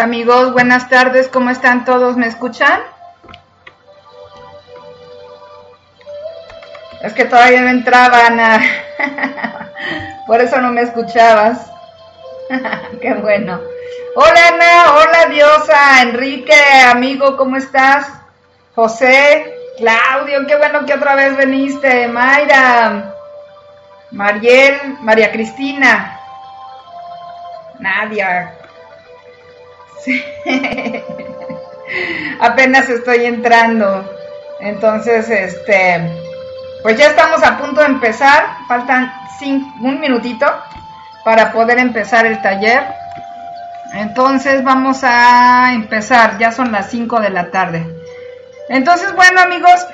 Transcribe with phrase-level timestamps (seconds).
[0.00, 2.16] Amigos, buenas tardes, ¿cómo están todos?
[2.16, 2.80] ¿Me escuchan?
[7.02, 8.60] Es que todavía no entraban, a...
[10.26, 11.70] por eso no me escuchabas.
[13.02, 13.60] Qué bueno.
[14.16, 16.54] Hola Ana, hola Diosa, Enrique,
[16.90, 18.10] amigo, ¿cómo estás?
[18.74, 22.08] José, Claudio, qué bueno que otra vez veniste.
[22.08, 23.14] Mayra,
[24.10, 26.18] Mariel, María Cristina,
[27.78, 28.59] Nadia,
[32.40, 34.04] Apenas estoy entrando.
[34.60, 36.10] Entonces, este,
[36.82, 38.44] pues ya estamos a punto de empezar.
[38.68, 39.12] Faltan
[39.80, 40.46] un minutito
[41.24, 42.82] para poder empezar el taller.
[43.94, 46.38] Entonces vamos a empezar.
[46.38, 47.86] Ya son las 5 de la tarde.
[48.68, 49.86] Entonces, bueno amigos,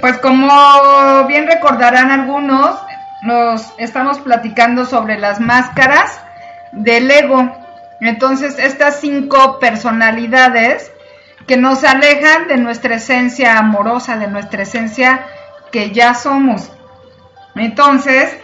[0.00, 2.76] pues como bien recordarán algunos,
[3.22, 6.20] nos estamos platicando sobre las máscaras
[6.72, 7.59] del ego.
[8.00, 10.92] Entonces, estas cinco personalidades
[11.46, 15.26] que nos alejan de nuestra esencia amorosa, de nuestra esencia
[15.70, 16.70] que ya somos.
[17.56, 18.36] Entonces,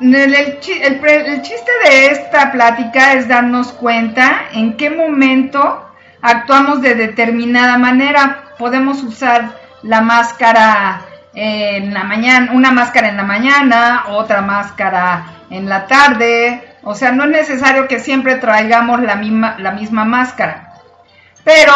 [0.00, 5.88] el, chiste de esta plática es darnos cuenta en qué momento
[6.22, 8.44] actuamos de determinada manera.
[8.58, 11.02] Podemos usar la máscara
[11.34, 17.12] en la mañana, una máscara en la mañana, otra máscara en la tarde, o sea,
[17.12, 20.74] no es necesario que siempre traigamos la misma, la misma máscara.
[21.42, 21.72] Pero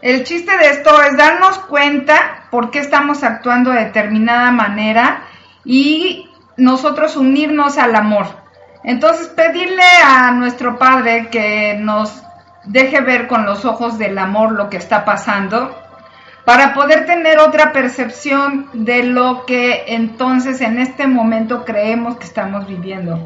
[0.00, 5.24] el chiste de esto es darnos cuenta por qué estamos actuando de determinada manera
[5.64, 8.26] y nosotros unirnos al amor.
[8.84, 12.22] Entonces, pedirle a nuestro Padre que nos
[12.64, 15.76] deje ver con los ojos del amor lo que está pasando
[16.44, 22.66] para poder tener otra percepción de lo que entonces en este momento creemos que estamos
[22.66, 23.20] viviendo.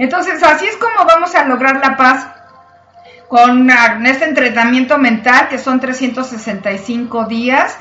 [0.00, 2.26] Entonces, así es como vamos a lograr la paz
[3.28, 3.68] con
[4.06, 7.76] este entrenamiento mental que son 365 días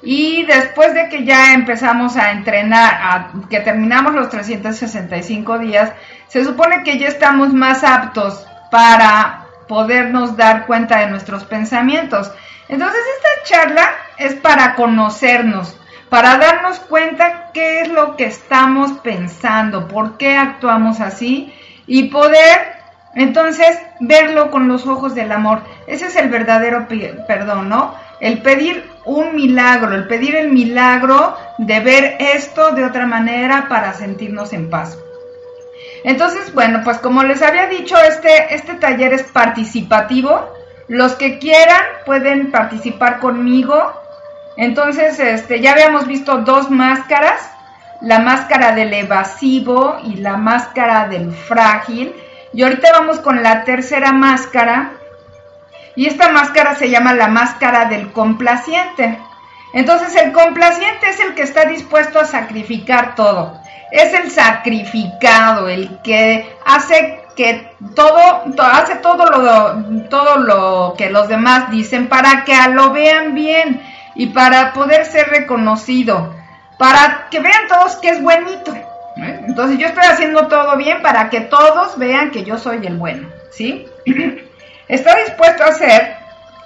[0.00, 5.92] y después de que ya empezamos a entrenar, que terminamos los 365 días,
[6.28, 12.30] se supone que ya estamos más aptos para podernos dar cuenta de nuestros pensamientos.
[12.68, 15.76] Entonces esta charla es para conocernos,
[16.08, 21.52] para darnos cuenta qué es lo que estamos pensando, por qué actuamos así
[21.86, 22.74] y poder
[23.14, 25.62] entonces verlo con los ojos del amor.
[25.86, 26.86] Ese es el verdadero
[27.26, 27.94] perdón, ¿no?
[28.20, 33.92] El pedir un milagro, el pedir el milagro de ver esto de otra manera para
[33.92, 34.98] sentirnos en paz.
[36.04, 40.48] Entonces, bueno, pues como les había dicho, este, este taller es participativo.
[40.88, 43.92] Los que quieran pueden participar conmigo.
[44.56, 47.53] Entonces, este, ya habíamos visto dos máscaras
[48.00, 52.14] la máscara del evasivo y la máscara del frágil.
[52.52, 54.92] Y ahorita vamos con la tercera máscara.
[55.96, 59.18] Y esta máscara se llama la máscara del complaciente.
[59.72, 63.58] Entonces el complaciente es el que está dispuesto a sacrificar todo.
[63.90, 71.26] Es el sacrificado, el que hace que todo, hace todo lo, todo lo que los
[71.28, 73.82] demás dicen para que lo vean bien
[74.14, 76.32] y para poder ser reconocido
[76.78, 78.74] para que vean todos que es buenito.
[78.74, 79.40] ¿eh?
[79.46, 83.28] Entonces yo estoy haciendo todo bien para que todos vean que yo soy el bueno,
[83.50, 83.86] ¿sí?
[84.88, 86.16] Está dispuesto a hacer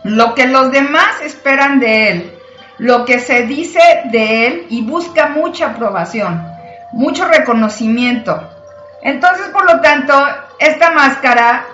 [0.04, 2.32] lo que los demás esperan de él,
[2.78, 6.44] lo que se dice de él y busca mucha aprobación,
[6.92, 8.48] mucho reconocimiento.
[9.02, 10.14] Entonces, por lo tanto,
[10.58, 11.64] esta máscara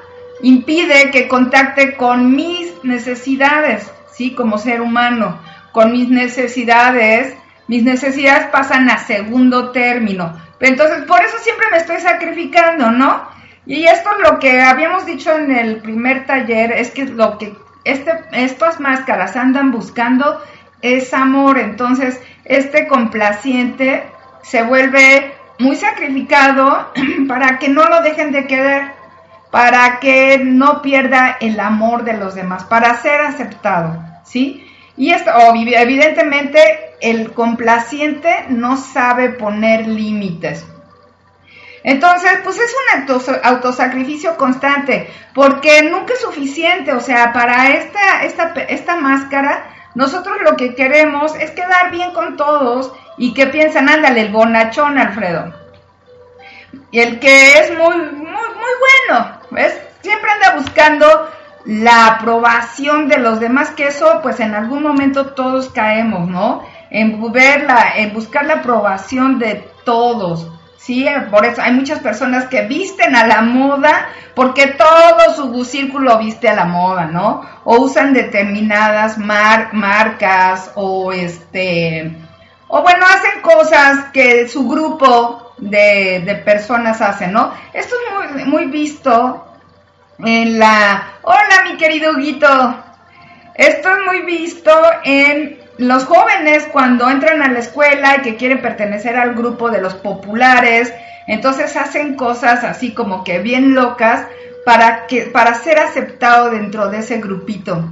[0.42, 4.34] impide que contacte con mis necesidades, ¿sí?
[4.34, 5.40] Como ser humano,
[5.72, 7.36] con mis necesidades,
[7.68, 10.36] mis necesidades pasan a segundo término.
[10.60, 13.28] Entonces, por eso siempre me estoy sacrificando, ¿no?
[13.66, 17.54] Y esto es lo que habíamos dicho en el primer taller, es que lo que
[17.84, 20.42] este, estas máscaras andan buscando
[20.82, 21.58] es amor.
[21.58, 24.04] Entonces, este complaciente
[24.42, 26.92] se vuelve muy sacrificado
[27.28, 28.92] para que no lo dejen de querer,
[29.50, 34.66] para que no pierda el amor de los demás, para ser aceptado, ¿sí?
[34.96, 40.64] Y esto, evidentemente, el complaciente no sabe poner límites.
[41.82, 48.54] Entonces, pues es un autosacrificio constante, porque nunca es suficiente, o sea, para esta, esta,
[48.68, 54.22] esta máscara, nosotros lo que queremos es quedar bien con todos y que piensan, ándale,
[54.22, 55.52] el bonachón, Alfredo.
[56.90, 58.72] Y el que es muy, muy, muy
[59.10, 59.40] bueno.
[60.00, 61.30] Siempre anda buscando
[61.64, 66.62] la aprobación de los demás, que eso, pues en algún momento todos caemos, ¿no?
[66.90, 67.22] En,
[67.96, 70.50] en buscar la aprobación de todos.
[70.76, 76.18] Sí, por eso hay muchas personas que visten a la moda porque todo su círculo
[76.18, 77.42] viste a la moda, ¿no?
[77.64, 82.12] O usan determinadas marcas o este
[82.68, 87.52] o bueno, hacen cosas que su grupo de, personas hacen, ¿no?
[87.72, 89.46] Esto es muy, muy visto
[90.18, 91.14] en la...
[91.22, 92.84] Hola, mi querido Huguito.
[93.54, 94.70] Esto es muy visto
[95.04, 99.80] en los jóvenes cuando entran a la escuela y que quieren pertenecer al grupo de
[99.80, 100.92] los populares,
[101.26, 104.26] entonces hacen cosas así como que bien locas
[104.64, 107.84] para que para ser aceptado dentro de ese grupito.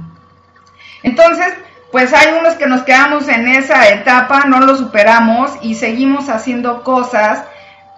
[1.01, 1.53] Entonces,
[1.91, 6.83] pues hay unos que nos quedamos en esa etapa, no lo superamos y seguimos haciendo
[6.83, 7.43] cosas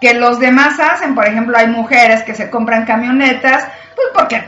[0.00, 1.14] que los demás hacen.
[1.14, 4.44] Por ejemplo, hay mujeres que se compran camionetas, pues porque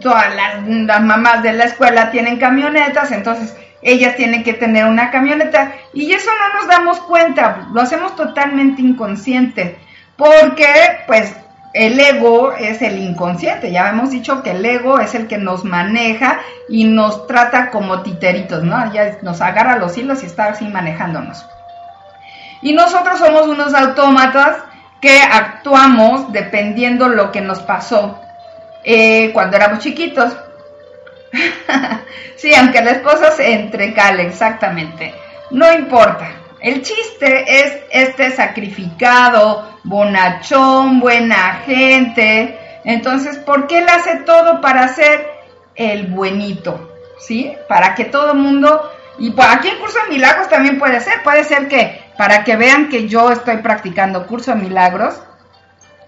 [0.00, 5.72] todas las mamás de la escuela tienen camionetas, entonces ellas tienen que tener una camioneta
[5.92, 9.78] y eso no nos damos cuenta, lo hacemos totalmente inconsciente,
[10.16, 10.66] porque
[11.06, 11.34] pues
[11.72, 15.64] el ego es el inconsciente, ya hemos dicho que el ego es el que nos
[15.64, 18.92] maneja y nos trata como titeritos, ¿no?
[18.92, 21.44] Ya nos agarra los hilos y está así manejándonos.
[22.62, 24.58] Y nosotros somos unos autómatas
[25.00, 28.20] que actuamos dependiendo lo que nos pasó
[28.84, 30.36] eh, cuando éramos chiquitos.
[32.36, 35.14] sí, aunque la esposa se entrecale, exactamente.
[35.50, 36.28] No importa.
[36.60, 42.58] El chiste es este sacrificado, bonachón, buena gente.
[42.84, 45.26] Entonces, ¿por qué él hace todo para ser
[45.74, 46.90] el buenito?
[47.18, 47.54] ¿Sí?
[47.68, 48.90] Para que todo mundo...
[49.18, 51.22] Y aquí en Curso de Milagros también puede ser.
[51.22, 55.18] Puede ser que para que vean que yo estoy practicando Curso de Milagros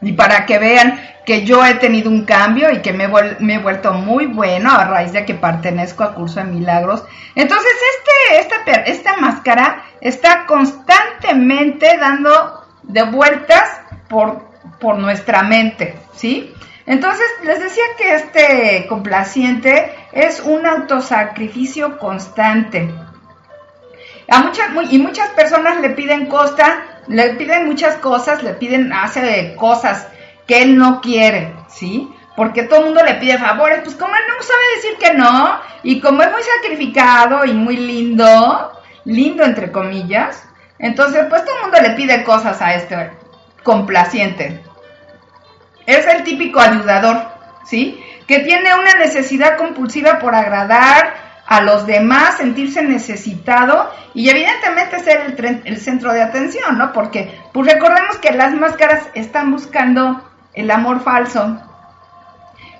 [0.02, 3.94] y para que vean que yo he tenido un cambio y que me, he vuelto
[3.94, 7.02] muy bueno a raíz de que pertenezco a Curso de Milagros.
[7.34, 13.80] Entonces, este, esta, esta máscara está constantemente dando de vueltas
[14.10, 14.50] por,
[14.81, 16.52] por nuestra mente, ¿sí?
[16.84, 22.92] Entonces, les decía que este complaciente es un autosacrificio constante.
[24.29, 29.55] A muchas, y muchas personas le piden costa, le piden muchas cosas, le piden, hace
[29.56, 30.06] cosas
[30.46, 32.08] que él no quiere, ¿sí?
[32.36, 35.60] Porque todo el mundo le pide favores, pues como él no sabe decir que no,
[35.82, 38.72] y como es muy sacrificado y muy lindo,
[39.05, 40.44] lindo entre comillas,
[40.79, 43.10] entonces pues todo el mundo le pide cosas a este
[43.62, 44.62] complaciente.
[45.86, 47.22] Es el típico ayudador,
[47.64, 48.02] ¿sí?
[48.26, 55.34] Que tiene una necesidad compulsiva por agradar a los demás, sentirse necesitado y evidentemente ser
[55.39, 56.93] el, el centro de atención, ¿no?
[56.93, 60.22] Porque pues recordemos que las máscaras están buscando
[60.55, 61.58] el amor falso,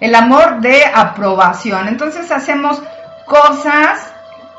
[0.01, 1.89] el amor de aprobación.
[1.89, 2.83] Entonces hacemos
[3.27, 4.13] cosas,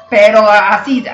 [0.10, 1.06] pero así,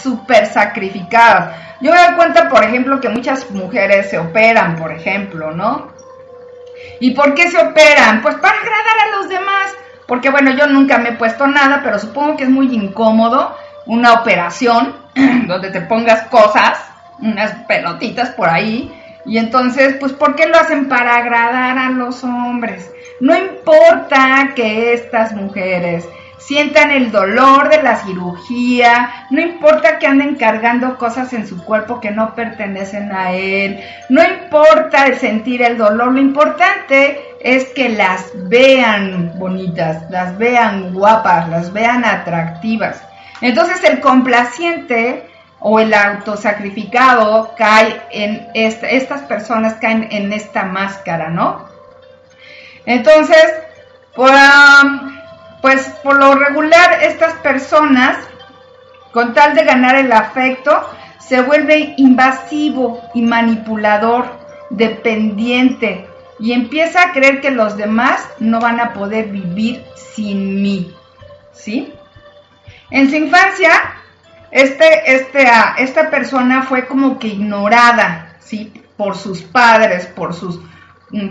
[0.00, 1.56] súper sacrificadas.
[1.80, 5.92] Yo me doy cuenta, por ejemplo, que muchas mujeres se operan, por ejemplo, ¿no?
[7.00, 8.22] ¿Y por qué se operan?
[8.22, 9.74] Pues para agradar a los demás.
[10.12, 14.12] Porque bueno, yo nunca me he puesto nada, pero supongo que es muy incómodo una
[14.12, 14.94] operación
[15.46, 16.78] donde te pongas cosas,
[17.18, 18.92] unas pelotitas por ahí,
[19.24, 20.86] y entonces, pues, ¿por qué lo hacen?
[20.90, 22.90] Para agradar a los hombres.
[23.20, 30.34] No importa que estas mujeres sientan el dolor de la cirugía, no importa que anden
[30.34, 35.78] cargando cosas en su cuerpo que no pertenecen a él, no importa el sentir el
[35.78, 43.02] dolor, lo importante es que las vean bonitas, las vean guapas, las vean atractivas.
[43.40, 51.30] Entonces el complaciente o el autosacrificado cae en esta, estas personas caen en esta máscara,
[51.30, 51.68] ¿no?
[52.86, 53.54] Entonces,
[54.14, 54.30] por,
[55.60, 58.16] pues por lo regular estas personas,
[59.12, 66.08] con tal de ganar el afecto, se vuelve invasivo y manipulador, dependiente,
[66.42, 70.92] y empieza a creer que los demás no van a poder vivir sin mí,
[71.52, 71.94] ¿sí?
[72.90, 73.70] En su infancia,
[74.50, 78.72] este, este, esta persona fue como que ignorada, ¿sí?
[78.96, 80.58] Por sus padres, por sus,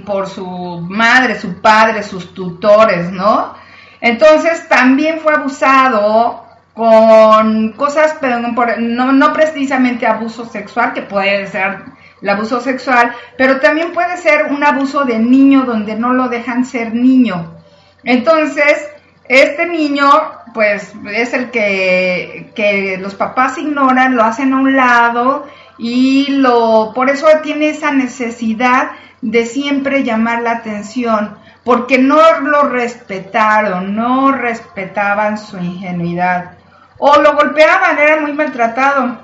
[0.06, 0.48] por su
[0.90, 3.54] madre, su padre, sus tutores, ¿no?
[4.00, 11.84] Entonces también fue abusado con cosas, pero no, no precisamente abuso sexual, que puede ser
[12.22, 16.66] el abuso sexual, pero también puede ser un abuso de niño donde no lo dejan
[16.66, 17.56] ser niño.
[18.04, 18.90] Entonces,
[19.28, 20.08] este niño,
[20.54, 25.48] pues, es el que, que los papás ignoran, lo hacen a un lado
[25.78, 32.64] y lo, por eso tiene esa necesidad de siempre llamar la atención porque no lo
[32.64, 36.54] respetaron, no respetaban su ingenuidad,
[36.98, 39.20] o lo golpeaban, era muy maltratado,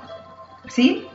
[0.68, 1.07] ¿sí?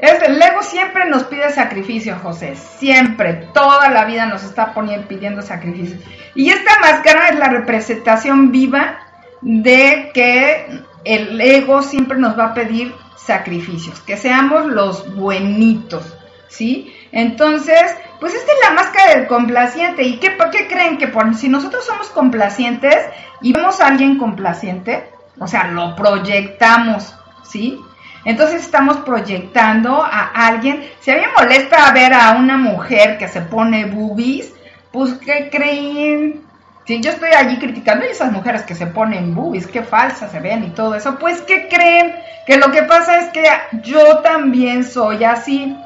[0.00, 5.42] El ego siempre nos pide sacrificio, José, siempre, toda la vida nos está poniendo, pidiendo
[5.42, 5.98] sacrificio.
[6.34, 8.98] Y esta máscara es la representación viva
[9.42, 16.16] de que el ego siempre nos va a pedir sacrificios, que seamos los buenitos,
[16.48, 16.94] ¿sí?
[17.12, 20.02] Entonces, pues esta es la máscara del complaciente.
[20.02, 22.96] ¿Y qué, por qué creen que si nosotros somos complacientes
[23.42, 27.78] y vemos a alguien complaciente, o sea, lo proyectamos, ¿sí?
[28.24, 30.88] Entonces estamos proyectando a alguien.
[31.00, 34.52] Si a mí me molesta ver a una mujer que se pone boobies,
[34.92, 36.42] pues ¿qué creen?
[36.86, 40.40] Si yo estoy allí criticando a esas mujeres que se ponen boobies, qué falsas se
[40.40, 42.14] ven y todo eso, pues ¿qué creen?
[42.46, 43.44] Que lo que pasa es que
[43.82, 45.76] yo también soy así.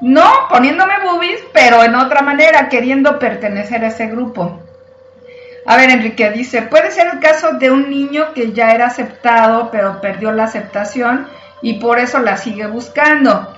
[0.00, 4.60] No poniéndome boobies, pero en otra manera, queriendo pertenecer a ese grupo.
[5.66, 9.70] A ver, Enrique dice, puede ser el caso de un niño que ya era aceptado,
[9.70, 11.28] pero perdió la aceptación
[11.62, 13.54] y por eso la sigue buscando.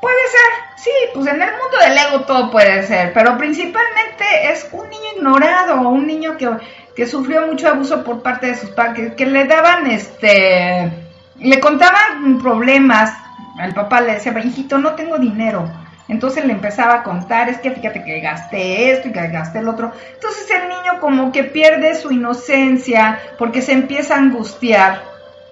[0.00, 4.68] Puede ser, sí, pues en el mundo del ego todo puede ser, pero principalmente es
[4.72, 6.48] un niño ignorado, un niño que,
[6.96, 10.90] que sufrió mucho abuso por parte de sus padres, que le daban, este,
[11.38, 13.12] le contaban problemas
[13.60, 15.68] al papá le decía, hijito, no tengo dinero.
[16.08, 19.68] Entonces le empezaba a contar, es que fíjate que gasté esto y que gasté el
[19.68, 19.92] otro.
[20.14, 25.02] Entonces el niño como que pierde su inocencia porque se empieza a angustiar,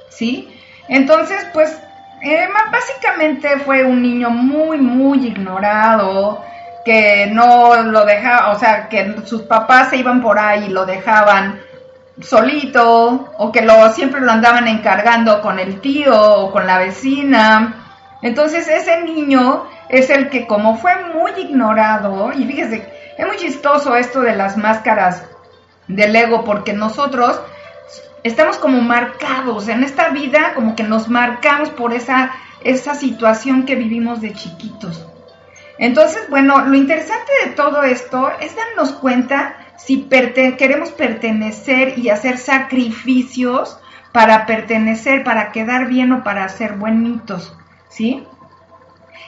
[0.09, 0.58] ¿sí?
[0.89, 1.81] Entonces, pues,
[2.23, 6.43] eh, básicamente fue un niño muy, muy ignorado,
[6.85, 10.87] que no lo dejaba, o sea, que sus papás se iban por ahí y lo
[10.87, 11.61] dejaban
[12.21, 17.75] solito, o que lo siempre lo andaban encargando con el tío o con la vecina.
[18.23, 23.95] Entonces ese niño es el que como fue muy ignorado, y fíjese, es muy chistoso
[23.95, 25.25] esto de las máscaras
[25.87, 27.41] del ego, porque nosotros
[28.25, 32.33] estamos como marcados en esta vida, como que nos marcamos por esa,
[32.63, 35.07] esa situación que vivimos de chiquitos.
[35.79, 42.37] Entonces, bueno, lo interesante de todo esto es darnos cuenta si queremos pertenecer y hacer
[42.39, 43.79] sacrificios
[44.13, 47.55] para pertenecer, para quedar bien o para ser buenitos.
[47.89, 48.27] ¿sí?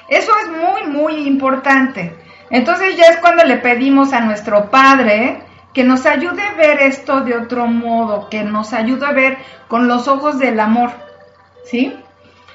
[0.09, 2.17] Eso es muy, muy importante.
[2.51, 7.21] Entonces ya es cuando le pedimos a nuestro Padre que nos ayude a ver esto
[7.21, 10.91] de otro modo, que nos ayude a ver con los ojos del amor,
[11.65, 11.97] ¿sí?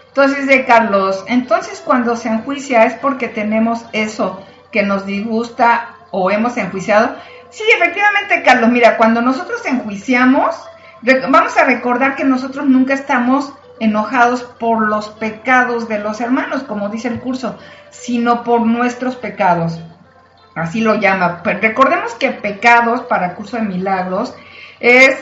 [0.08, 4.42] Entonces de Carlos, entonces cuando se enjuicia es porque tenemos eso
[4.72, 7.16] que nos disgusta o hemos enjuiciado.
[7.50, 10.56] Sí, efectivamente, Carlos, mira, cuando nosotros enjuiciamos,
[11.30, 16.90] vamos a recordar que nosotros nunca estamos enojados por los pecados de los hermanos, como
[16.90, 17.58] dice el curso,
[17.92, 19.80] sino por nuestros pecados.
[20.56, 21.42] Así lo llama.
[21.44, 24.34] Recordemos que pecados para curso de milagros
[24.80, 25.18] es,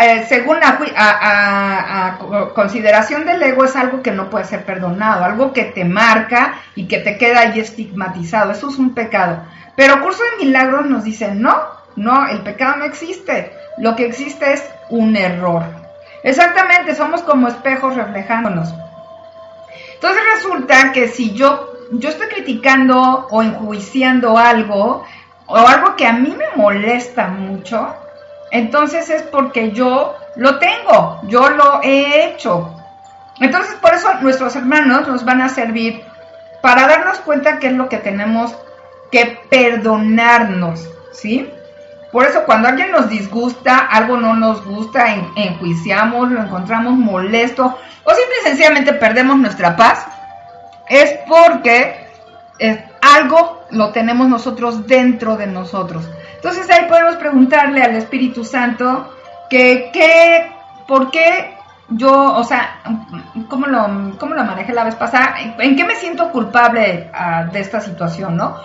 [0.00, 2.18] eh, según a,
[2.54, 6.86] consideración del ego, es algo que no puede ser perdonado, algo que te marca y
[6.86, 8.52] que te queda ahí estigmatizado.
[8.52, 9.42] Eso es un pecado.
[9.74, 11.60] Pero curso de milagros nos dice, no,
[11.96, 13.52] no, el pecado no existe.
[13.78, 15.64] Lo que existe es un error.
[16.22, 18.72] Exactamente, somos como espejos reflejándonos.
[19.94, 25.04] Entonces resulta que si yo, yo estoy criticando o enjuiciando algo,
[25.46, 27.94] o algo que a mí me molesta mucho,
[28.50, 32.74] entonces es porque yo lo tengo, yo lo he hecho.
[33.40, 36.02] Entonces por eso nuestros hermanos nos van a servir
[36.62, 38.54] para darnos cuenta qué es lo que tenemos
[39.10, 41.50] que perdonarnos, ¿sí?
[42.10, 48.10] Por eso cuando alguien nos disgusta, algo no nos gusta, enjuiciamos, lo encontramos molesto o
[48.10, 50.06] simple y sencillamente perdemos nuestra paz,
[50.92, 52.06] es porque
[53.00, 56.04] algo lo tenemos nosotros dentro de nosotros.
[56.34, 59.10] Entonces ahí podemos preguntarle al Espíritu Santo
[59.48, 60.52] que, qué,
[60.86, 61.54] por qué
[61.88, 62.82] yo, o sea,
[63.48, 65.36] ¿cómo lo, cómo lo manejé la vez pasada?
[65.58, 68.56] ¿En qué me siento culpable ah, de esta situación, no?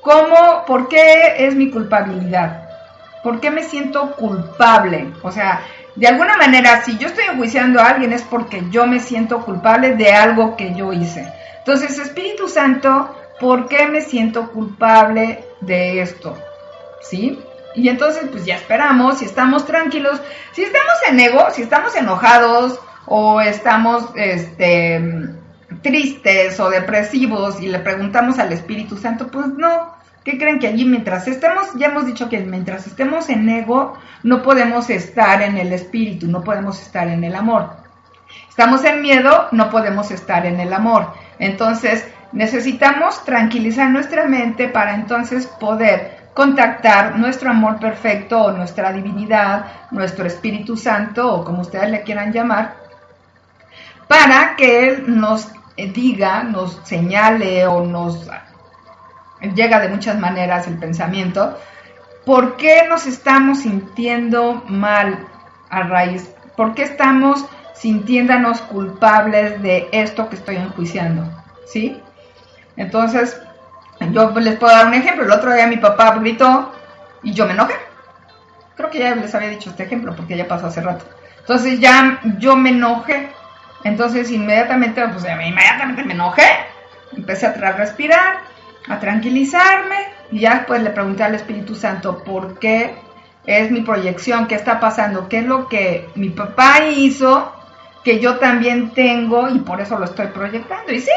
[0.00, 2.68] ¿Cómo, por qué es mi culpabilidad?
[3.24, 5.12] ¿Por qué me siento culpable?
[5.22, 5.62] O sea,
[5.96, 9.96] de alguna manera, si yo estoy enjuiciando a alguien es porque yo me siento culpable
[9.96, 11.32] de algo que yo hice.
[11.68, 16.34] Entonces, Espíritu Santo, ¿por qué me siento culpable de esto?
[17.02, 17.38] ¿Sí?
[17.74, 20.18] Y entonces, pues ya esperamos, si estamos tranquilos,
[20.52, 25.28] si estamos en ego, si estamos enojados o estamos este,
[25.82, 29.94] tristes o depresivos y le preguntamos al Espíritu Santo, pues no,
[30.24, 34.42] ¿Qué creen que allí mientras estemos, ya hemos dicho que mientras estemos en ego, no
[34.42, 37.76] podemos estar en el espíritu, no podemos estar en el amor.
[38.48, 41.12] Estamos en miedo, no podemos estar en el amor.
[41.38, 49.64] Entonces, necesitamos tranquilizar nuestra mente para entonces poder contactar nuestro amor perfecto o nuestra divinidad,
[49.90, 52.76] nuestro Espíritu Santo o como ustedes le quieran llamar,
[54.06, 58.28] para que Él nos diga, nos señale o nos
[59.54, 61.58] llega de muchas maneras el pensamiento,
[62.24, 65.26] ¿por qué nos estamos sintiendo mal
[65.70, 66.28] a raíz?
[66.56, 67.44] ¿Por qué estamos
[67.78, 71.24] sintiéndonos culpables de esto que estoy enjuiciando?
[71.66, 72.00] ¿Sí?
[72.76, 73.40] Entonces,
[74.12, 75.24] yo les puedo dar un ejemplo.
[75.24, 76.72] El otro día mi papá gritó
[77.22, 77.74] y yo me enojé.
[78.76, 81.04] Creo que ya les había dicho este ejemplo porque ya pasó hace rato.
[81.40, 83.30] Entonces ya yo me enojé.
[83.84, 86.46] Entonces inmediatamente, pues inmediatamente me enojé.
[87.16, 88.38] Empecé a respirar
[88.88, 89.96] a tranquilizarme
[90.30, 92.94] y ya después le pregunté al Espíritu Santo por qué
[93.46, 97.52] es mi proyección, qué está pasando, qué es lo que mi papá hizo
[98.04, 100.92] que yo también tengo y por eso lo estoy proyectando.
[100.92, 101.10] Y sí,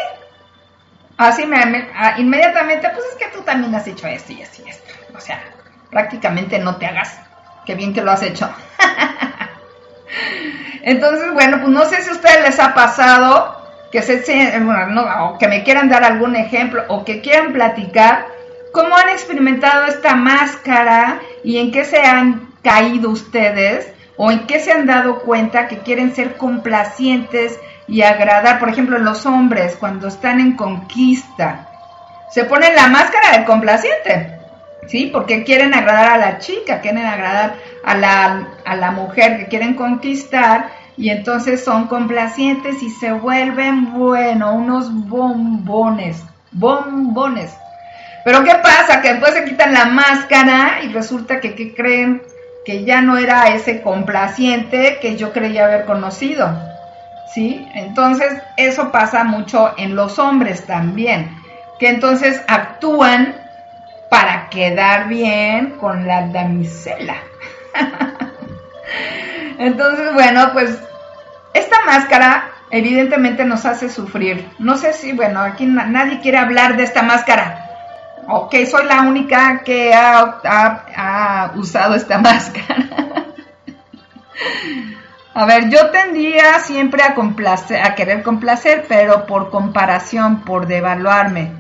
[1.18, 4.92] así me, inmediatamente, pues es que tú también has hecho esto y esto y esto.
[5.16, 5.44] O sea,
[5.90, 7.20] prácticamente no te hagas.
[7.66, 8.50] Qué bien que lo has hecho.
[10.84, 15.64] Entonces, bueno, pues no sé si a ustedes les ha pasado que, se, que me
[15.64, 18.26] quieran dar algún ejemplo o que quieran platicar
[18.74, 23.92] cómo han experimentado esta máscara y en qué se han caído ustedes
[24.24, 29.00] o en qué se han dado cuenta que quieren ser complacientes y agradar, por ejemplo,
[29.00, 31.68] los hombres cuando están en conquista,
[32.30, 34.38] se ponen la máscara del complaciente,
[34.86, 35.10] ¿sí?
[35.12, 39.74] Porque quieren agradar a la chica, quieren agradar a la, a la mujer que quieren
[39.74, 47.58] conquistar y entonces son complacientes y se vuelven, bueno, unos bombones, bombones.
[48.24, 49.02] Pero ¿qué pasa?
[49.02, 52.22] Que después se quitan la máscara y resulta que, ¿qué creen?
[52.66, 56.50] Que ya no era ese complaciente que yo creía haber conocido.
[57.34, 57.68] ¿Sí?
[57.74, 61.34] Entonces eso pasa mucho en los hombres también,
[61.80, 63.36] que entonces actúan
[64.10, 67.16] para quedar bien con la damisela.
[69.58, 70.78] Entonces, bueno, pues
[71.54, 74.50] esta máscara evidentemente nos hace sufrir.
[74.60, 77.61] No sé si, bueno, aquí nadie quiere hablar de esta máscara.
[78.28, 83.26] Ok, soy la única que ha, usado esta máscara.
[85.34, 91.52] a ver, yo tendría siempre a, complacer, a querer complacer, pero por comparación, por devaluarme.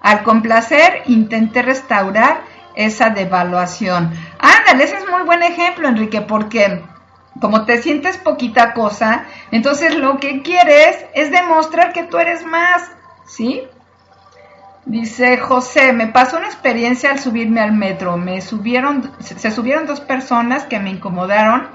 [0.00, 2.42] Al complacer, intenté restaurar
[2.74, 4.12] esa devaluación.
[4.38, 6.82] Ándale, ese es muy buen ejemplo, Enrique, porque
[7.40, 12.90] como te sientes poquita cosa, entonces lo que quieres es demostrar que tú eres más,
[13.26, 13.62] ¿sí?
[14.90, 18.16] Dice José, me pasó una experiencia al subirme al metro.
[18.16, 21.68] Me subieron, se subieron dos personas que me incomodaron.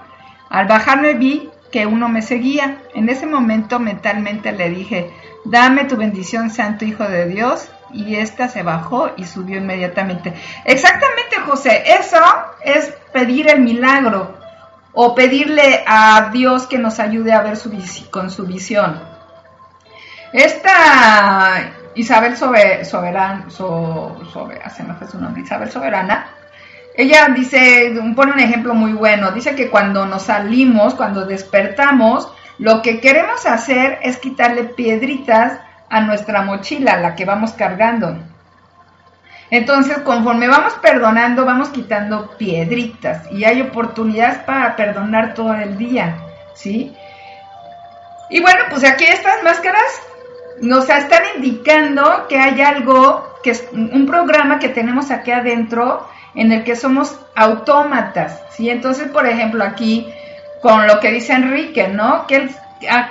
[0.50, 2.82] Al bajarme vi que uno me seguía.
[2.94, 5.14] En ese momento mentalmente le dije,
[5.46, 7.70] dame tu bendición, Santo Hijo de Dios.
[7.94, 10.34] Y esta se bajó y subió inmediatamente.
[10.66, 12.20] Exactamente, José, eso
[12.66, 14.38] es pedir el milagro
[14.92, 17.58] o pedirle a Dios que nos ayude a ver
[18.12, 19.02] con su visión.
[20.34, 26.28] Esta Isabel Soberana, so, fue su nombre, Isabel Soberana,
[26.98, 32.82] ella dice, pone un ejemplo muy bueno, dice que cuando nos salimos, cuando despertamos, lo
[32.82, 38.18] que queremos hacer es quitarle piedritas a nuestra mochila, la que vamos cargando.
[39.52, 46.16] Entonces, conforme vamos perdonando, vamos quitando piedritas y hay oportunidades para perdonar todo el día,
[46.56, 46.96] ¿sí?
[48.30, 50.02] Y bueno, pues aquí estas máscaras
[50.62, 56.52] nos están indicando que hay algo, que es un programa que tenemos aquí adentro en
[56.52, 58.70] el que somos autómatas, ¿sí?
[58.70, 60.12] Entonces, por ejemplo, aquí
[60.62, 62.28] con lo que dice Enrique, ¿no?
[62.28, 62.56] Que él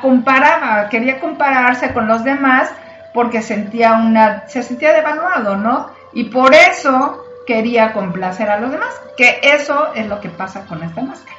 [0.00, 2.70] comparaba, quería compararse con los demás
[3.12, 5.90] porque sentía una, se sentía devaluado, ¿no?
[6.12, 10.82] Y por eso quería complacer a los demás, que eso es lo que pasa con
[10.82, 11.36] esta máscara.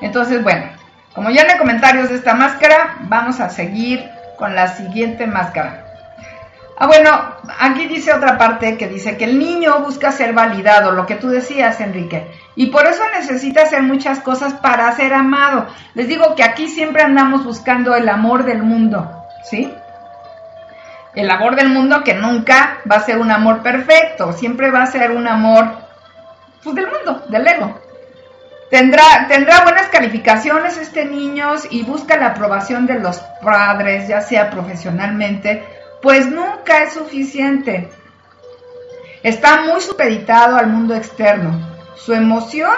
[0.00, 0.64] Entonces, bueno,
[1.14, 4.08] como ya en comentarios de esta máscara, vamos a seguir
[4.40, 5.84] con la siguiente máscara.
[6.76, 7.10] Ah, bueno,
[7.58, 11.28] aquí dice otra parte que dice que el niño busca ser validado, lo que tú
[11.28, 12.26] decías, Enrique,
[12.56, 15.66] y por eso necesita hacer muchas cosas para ser amado.
[15.92, 19.70] Les digo que aquí siempre andamos buscando el amor del mundo, ¿sí?
[21.14, 24.86] El amor del mundo que nunca va a ser un amor perfecto, siempre va a
[24.86, 25.66] ser un amor
[26.64, 27.79] pues, del mundo, del ego.
[28.70, 34.48] Tendrá, tendrá buenas calificaciones este niño y busca la aprobación de los padres, ya sea
[34.48, 35.64] profesionalmente,
[36.00, 37.90] pues nunca es suficiente.
[39.24, 41.68] Está muy supeditado al mundo externo.
[41.96, 42.70] Su emoción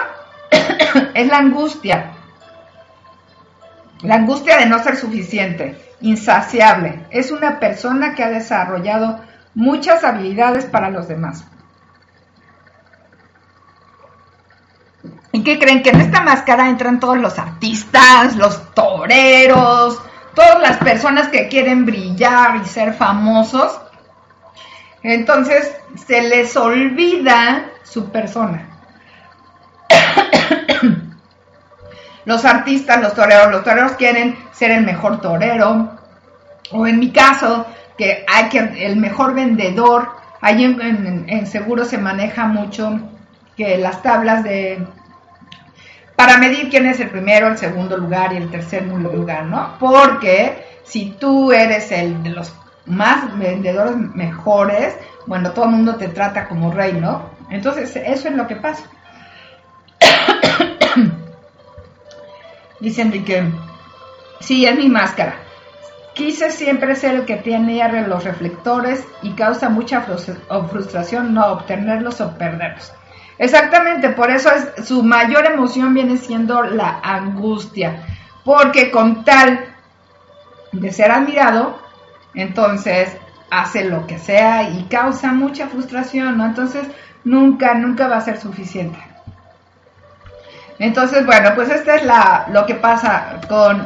[1.13, 2.11] es la angustia.
[4.01, 7.05] La angustia de no ser suficiente, insaciable.
[7.11, 9.21] Es una persona que ha desarrollado
[9.53, 11.45] muchas habilidades para los demás.
[15.35, 15.81] ¿Y qué creen?
[15.81, 19.99] Que en esta máscara entran todos los artistas, los toreros,
[20.35, 23.81] todas las personas que quieren brillar y ser famosos.
[25.01, 28.69] Entonces se les olvida su persona.
[32.25, 35.97] los artistas, los toreros, los toreros quieren ser el mejor torero.
[36.73, 37.65] O en mi caso,
[37.97, 40.11] que hay que el mejor vendedor.
[40.41, 42.99] Ahí en seguro se maneja mucho
[43.57, 44.85] que las tablas de
[46.25, 49.75] para medir quién es el primero, el segundo lugar y el tercer lugar, ¿no?
[49.77, 52.53] Porque si tú eres el de los
[52.85, 57.29] más vendedores mejores, bueno, todo el mundo te trata como rey, ¿no?
[57.49, 58.85] Entonces, eso es lo que pasa.
[62.79, 63.43] Dice Enrique,
[64.39, 65.35] sí, es mi máscara.
[66.13, 70.05] Quise siempre ser el que tiene los reflectores y causa mucha
[70.69, 72.93] frustración no obtenerlos o perderlos.
[73.43, 78.01] Exactamente, por eso es, su mayor emoción viene siendo la angustia,
[78.45, 79.65] porque con tal
[80.71, 81.77] de ser admirado,
[82.35, 83.17] entonces
[83.51, 86.45] hace lo que sea y causa mucha frustración, ¿no?
[86.45, 86.87] Entonces
[87.25, 88.97] nunca, nunca va a ser suficiente.
[90.79, 93.85] Entonces, bueno, pues este es la, lo que pasa con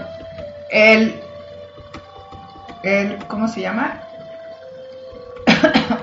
[0.70, 1.20] el,
[2.84, 4.02] el, ¿cómo se llama?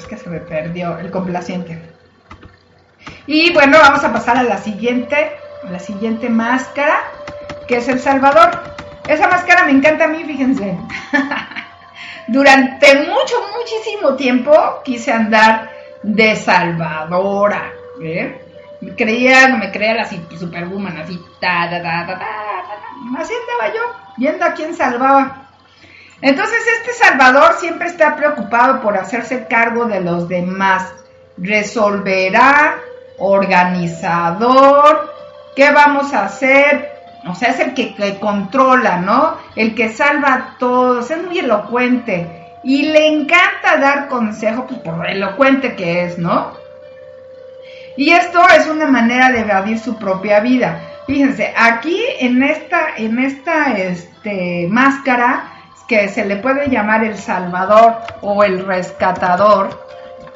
[0.00, 1.80] es que se me perdió el complaciente.
[3.26, 5.32] Y bueno, vamos a pasar a la siguiente,
[5.70, 7.04] la siguiente máscara,
[7.68, 8.50] que es el Salvador.
[9.06, 10.76] Esa máscara me encanta a mí, fíjense.
[12.28, 14.52] Durante mucho, muchísimo tiempo
[14.84, 15.70] quise andar
[16.02, 17.72] de salvadora.
[18.96, 22.26] Creía, me creía así, superwoman, así, ta, ta, ta, ta, ta,
[23.18, 23.80] Así andaba yo,
[24.16, 25.49] viendo a quién salvaba.
[26.22, 30.92] Entonces este Salvador siempre está preocupado por hacerse cargo de los demás.
[31.38, 32.78] Resolverá,
[33.18, 35.14] organizador,
[35.56, 36.90] ¿qué vamos a hacer?
[37.26, 39.36] O sea, es el que, controla, ¿no?
[39.56, 42.26] El que salva a todos, es muy elocuente.
[42.62, 46.52] Y le encanta dar consejos, pues por elocuente que es, ¿no?
[47.96, 50.80] Y esto es una manera de evadir su propia vida.
[51.06, 55.49] Fíjense, aquí en esta, en esta este, máscara
[55.90, 59.70] que se le puede llamar el salvador o el rescatador.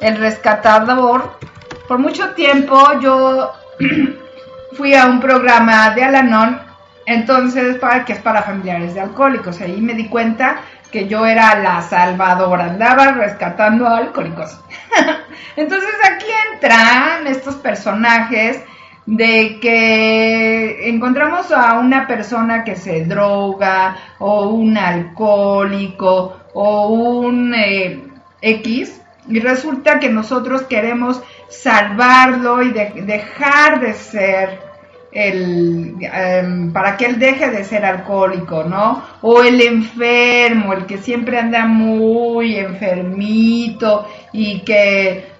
[0.01, 1.39] El rescatador,
[1.87, 3.53] por mucho tiempo yo
[4.73, 6.59] fui a un programa de Alanon,
[7.05, 9.61] entonces para que es para familiares de alcohólicos.
[9.61, 10.57] Ahí me di cuenta
[10.91, 14.59] que yo era la salvadora, andaba rescatando alcohólicos.
[15.55, 18.61] entonces aquí entran estos personajes
[19.05, 28.01] de que encontramos a una persona que se droga o un alcohólico o un eh,
[28.41, 34.65] X y resulta que nosotros queremos salvarlo y dejar de ser
[35.11, 39.01] el em, para que él deje de ser alcohólico, ¿no?
[39.21, 45.34] O el enfermo, el que siempre anda muy enfermito y que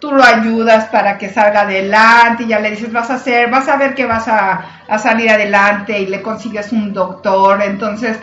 [0.00, 3.68] tú lo ayudas para que salga adelante y ya le dices, vas a hacer, vas
[3.68, 7.62] a ver que vas a, a, salir adelante y le consigues un doctor.
[7.62, 8.18] Entonces,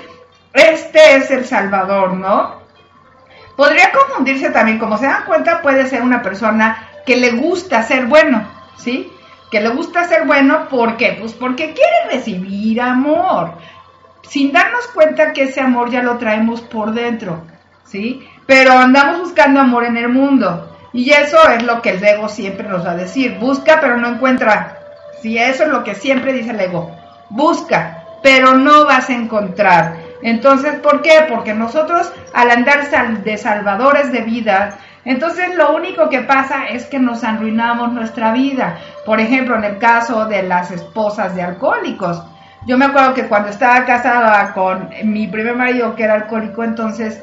[0.54, 2.62] este es el Salvador, ¿no?
[3.56, 8.06] Podría confundirse también, como se dan cuenta, puede ser una persona que le gusta ser
[8.08, 8.46] bueno,
[8.78, 9.12] ¿sí?
[9.52, 11.18] Que le gusta ser bueno, ¿por qué?
[11.20, 13.54] Pues porque quiere recibir amor,
[14.24, 17.44] sin darnos cuenta que ese amor ya lo traemos por dentro,
[17.86, 18.28] ¿sí?
[18.46, 20.75] Pero andamos buscando amor en el mundo.
[20.96, 23.38] Y eso es lo que el ego siempre nos va a decir.
[23.38, 24.78] Busca, pero no encuentra.
[25.22, 26.90] Sí, eso es lo que siempre dice el ego.
[27.28, 29.98] Busca, pero no vas a encontrar.
[30.22, 31.26] Entonces, ¿por qué?
[31.28, 32.90] Porque nosotros al andar
[33.26, 38.78] de salvadores de vida, entonces lo único que pasa es que nos arruinamos nuestra vida.
[39.06, 42.24] Por ejemplo, en el caso de las esposas de alcohólicos.
[42.68, 47.22] Yo me acuerdo que cuando estaba casada con mi primer marido que era alcohólico, entonces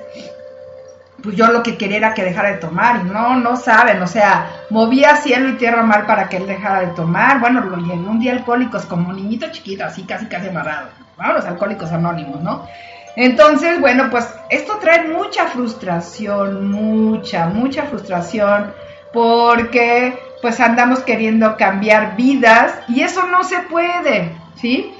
[1.23, 4.07] pues yo lo que quería era que dejara de tomar y no, no saben, o
[4.07, 7.39] sea, movía cielo y tierra mal para que él dejara de tomar.
[7.39, 10.89] Bueno, lo un día alcohólicos como un niñito chiquito, así casi casi amarrado.
[11.17, 12.67] Los alcohólicos anónimos, ¿no?
[13.15, 18.73] Entonces, bueno, pues esto trae mucha frustración, mucha, mucha frustración,
[19.13, 24.93] porque pues andamos queriendo cambiar vidas y eso no se puede, ¿sí?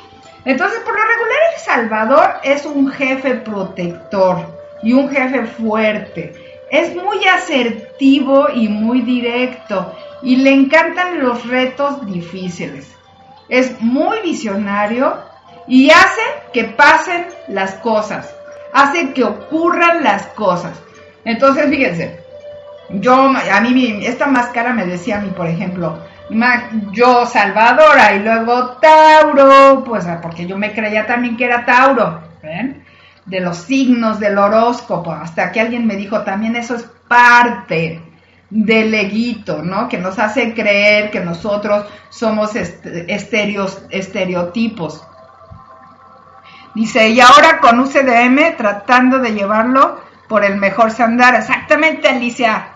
[0.45, 6.35] Entonces, por lo regular, El Salvador es un jefe protector y un jefe fuerte.
[6.71, 12.95] Es muy asertivo y muy directo y le encantan los retos difíciles.
[13.49, 15.17] Es muy visionario
[15.67, 18.35] y hace que pasen las cosas,
[18.73, 20.81] hace que ocurran las cosas.
[21.25, 22.21] Entonces, fíjense,
[22.91, 25.99] yo, a mí, esta máscara me decía a mí, por ejemplo,
[26.93, 32.85] yo Salvadora y luego Tauro, pues porque yo me creía también que era Tauro, ¿ven?
[33.27, 38.03] De los signos del horóscopo, hasta que alguien me dijo, también eso es parte
[38.51, 39.89] del leguito, ¿no?
[39.89, 45.03] Que nos hace creer que nosotros somos estereotipos.
[46.75, 51.35] Dice, y ahora con UCDM tratando de llevarlo por el mejor sandar.
[51.35, 52.69] Exactamente, Alicia.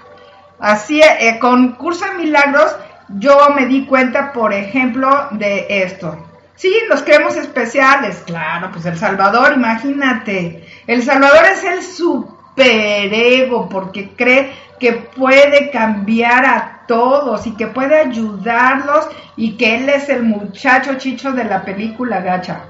[0.58, 2.76] Así, eh, con Curso Milagros,
[3.08, 6.25] yo me di cuenta, por ejemplo, de esto.
[6.56, 10.66] Sí, los creemos especiales, claro, pues El Salvador, imagínate.
[10.86, 17.98] El Salvador es el superego porque cree que puede cambiar a todos y que puede
[17.98, 22.64] ayudarlos y que él es el muchacho chicho de la película gacha.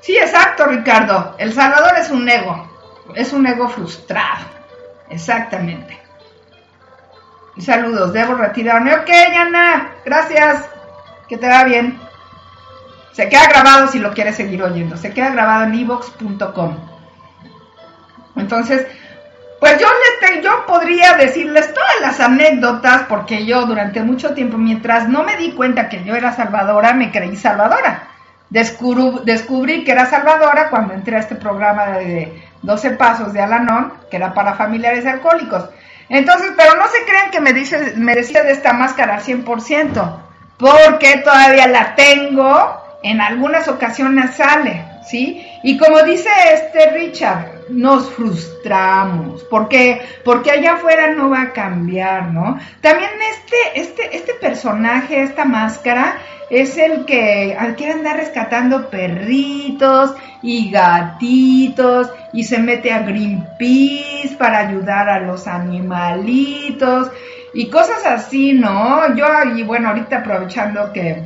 [0.00, 1.36] Sí, exacto, Ricardo.
[1.38, 2.66] El Salvador es un ego,
[3.14, 4.46] es un ego frustrado.
[5.10, 5.98] Exactamente.
[7.58, 8.94] Saludos, debo retirarme.
[8.94, 10.77] Ok, Yana, gracias.
[11.28, 11.98] Que te va bien.
[13.12, 14.96] Se queda grabado si lo quieres seguir oyendo.
[14.96, 16.76] Se queda grabado en evox.com.
[18.36, 18.86] Entonces,
[19.58, 19.88] pues yo,
[20.22, 25.36] les yo podría decirles todas las anécdotas, porque yo durante mucho tiempo, mientras no me
[25.36, 28.08] di cuenta que yo era salvadora, me creí salvadora.
[28.50, 34.16] Descubrí, que era salvadora cuando entré a este programa de 12 pasos de Alanón, que
[34.16, 35.68] era para familiares alcohólicos.
[36.08, 40.27] Entonces, pero no se crean que me, dice, me decía de esta máscara al 100%
[40.58, 45.46] porque todavía la tengo, en algunas ocasiones sale, ¿sí?
[45.62, 52.28] Y como dice este Richard, nos frustramos, porque porque allá afuera no va a cambiar,
[52.28, 52.58] ¿no?
[52.80, 56.18] También este este este personaje, esta máscara
[56.50, 64.36] es el que al que anda rescatando perritos y gatitos y se mete a Greenpeace
[64.38, 67.10] para ayudar a los animalitos
[67.54, 69.14] y cosas así, ¿no?
[69.14, 71.24] Yo, y bueno, ahorita aprovechando que,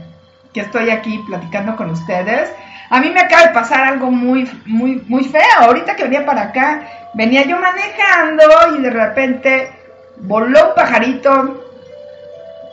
[0.55, 2.53] estoy aquí platicando con ustedes,
[2.91, 5.41] a mí me acaba de pasar algo muy, muy, muy feo.
[5.61, 6.83] Ahorita que venía para acá,
[7.15, 8.45] venía yo manejando
[8.77, 9.73] y de repente
[10.19, 11.65] voló un pajarito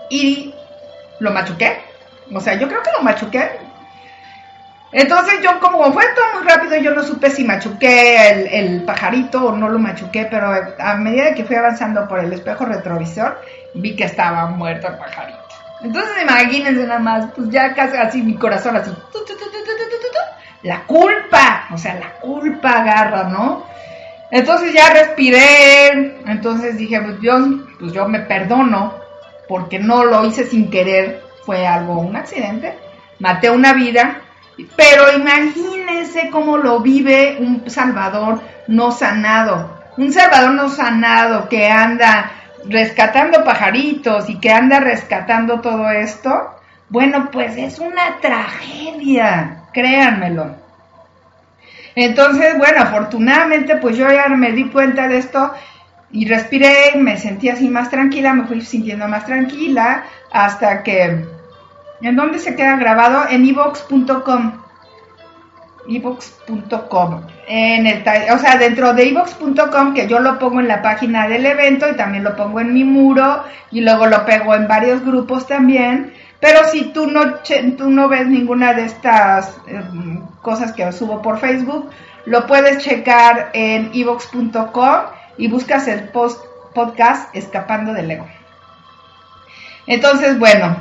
[0.10, 0.54] y
[1.20, 1.80] lo machuqué.
[2.34, 3.69] O sea, yo creo que lo machuqué.
[4.92, 9.56] Entonces yo como fue todo muy rápido, yo no supe si machuqué el, pajarito o
[9.56, 13.40] no lo machuqué, pero a medida que fui avanzando por el espejo retrovisor,
[13.76, 15.40] vi que estaba muerto el pajarito.
[15.82, 18.92] Entonces imagínense nada más, pues ya casi así mi corazón así,
[20.64, 23.66] la culpa, o sea, la culpa agarra, ¿no?
[24.32, 27.38] Entonces ya respiré, entonces dije, pues yo,
[27.80, 28.94] pues yo me perdono,
[29.48, 32.78] porque no lo hice sin querer, fue algo, un accidente,
[33.20, 34.22] maté una vida,
[34.76, 39.80] pero imagínense cómo lo vive un Salvador no sanado.
[39.98, 42.32] Un Salvador no sanado que anda
[42.66, 46.56] rescatando pajaritos y que anda rescatando todo esto.
[46.90, 50.56] Bueno, pues es una tragedia, créanmelo.
[51.96, 55.54] Entonces, bueno, afortunadamente pues yo ya me di cuenta de esto
[56.12, 61.26] y respiré, me sentí así más tranquila, me fui sintiendo más tranquila hasta que
[62.02, 63.24] ¿En dónde se queda grabado?
[63.30, 64.54] En evox.com.
[65.88, 67.22] evox.com.
[67.48, 71.46] En el, o sea, dentro de evox.com, que yo lo pongo en la página del
[71.46, 75.48] evento y también lo pongo en mi muro y luego lo pego en varios grupos
[75.48, 76.14] también.
[76.40, 77.36] Pero si tú no,
[77.78, 81.90] tú no ves ninguna de estas em, cosas que subo por Facebook,
[82.26, 85.02] lo puedes checar en evox.com
[85.38, 86.10] y buscas el
[86.74, 88.28] podcast Escapando del Ego.
[89.86, 90.78] Entonces, bueno,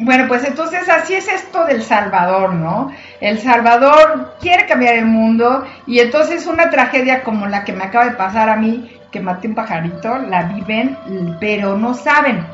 [0.00, 2.90] bueno, pues entonces así es esto del Salvador, ¿no?
[3.20, 8.06] El Salvador quiere cambiar el mundo y entonces una tragedia como la que me acaba
[8.06, 10.96] de pasar a mí, que maté un pajarito, la viven,
[11.38, 12.46] pero no saben.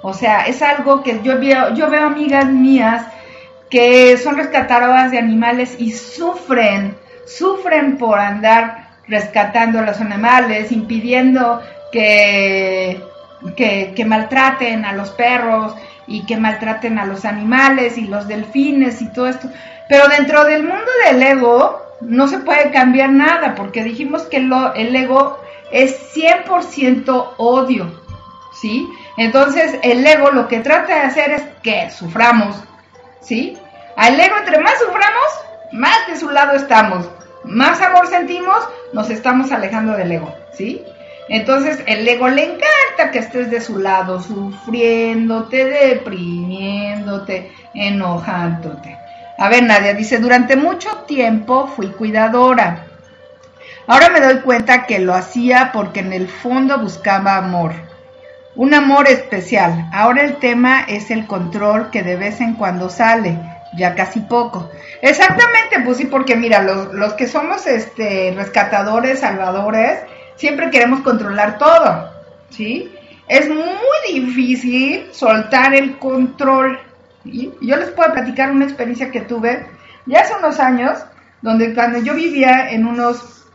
[0.00, 3.06] O sea, es algo que yo veo, yo veo amigas mías
[3.68, 11.60] que son rescatadoras de animales y sufren, sufren por andar rescatando a los animales, impidiendo
[11.92, 12.98] que,
[13.56, 15.74] que, que maltraten a los perros
[16.06, 19.48] y que maltraten a los animales y los delfines y todo esto.
[19.88, 24.96] Pero dentro del mundo del ego no se puede cambiar nada porque dijimos que el
[24.96, 25.38] ego
[25.70, 28.00] es 100% odio,
[28.60, 28.88] ¿sí?
[29.16, 32.56] Entonces el ego lo que trata de hacer es que suframos,
[33.20, 33.56] ¿sí?
[33.96, 35.24] Al ego entre más suframos,
[35.72, 37.08] más de su lado estamos,
[37.44, 38.56] más amor sentimos,
[38.92, 40.84] nos estamos alejando del ego, ¿sí?
[41.28, 48.98] Entonces el ego le encanta que estés de su lado, sufriéndote, deprimiéndote, enojándote.
[49.38, 52.86] A ver, Nadia dice, durante mucho tiempo fui cuidadora.
[53.86, 57.72] Ahora me doy cuenta que lo hacía porque en el fondo buscaba amor.
[58.54, 59.88] Un amor especial.
[59.92, 63.36] Ahora el tema es el control que de vez en cuando sale,
[63.76, 64.70] ya casi poco.
[65.02, 70.00] Exactamente, pues sí, porque mira, los, los que somos este, rescatadores, salvadores,
[70.36, 72.10] siempre queremos controlar todo,
[72.50, 72.90] ¿sí?
[73.28, 73.64] Es muy
[74.12, 76.78] difícil soltar el control.
[77.24, 79.66] Y yo les puedo platicar una experiencia que tuve
[80.06, 80.98] ya hace unos años,
[81.40, 83.46] donde cuando yo vivía en unos,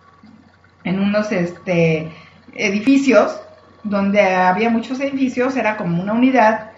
[0.83, 2.11] en unos este,
[2.55, 3.39] edificios,
[3.83, 6.71] donde había muchos edificios, era como una unidad,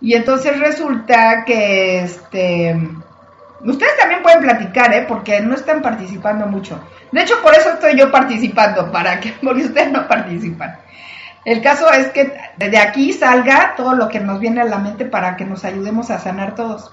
[0.00, 2.78] y entonces resulta que este,
[3.60, 5.04] Ustedes también pueden platicar, ¿eh?
[5.08, 6.80] Porque no están participando mucho.
[7.10, 10.78] De hecho, por eso estoy yo participando, para que, porque ustedes no participan.
[11.44, 15.04] El caso es que de aquí salga todo lo que nos viene a la mente
[15.04, 16.92] para que nos ayudemos a sanar todos.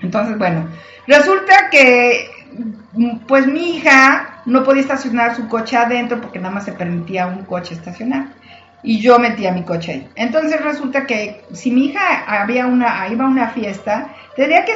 [0.00, 0.68] Entonces, bueno,
[1.06, 2.30] resulta que
[3.26, 7.44] pues mi hija no podía estacionar su coche adentro porque nada más se permitía un
[7.44, 8.28] coche estacionar
[8.82, 10.08] y yo metía mi coche ahí.
[10.14, 14.72] Entonces resulta que si mi hija había una, iba a una fiesta, tenía que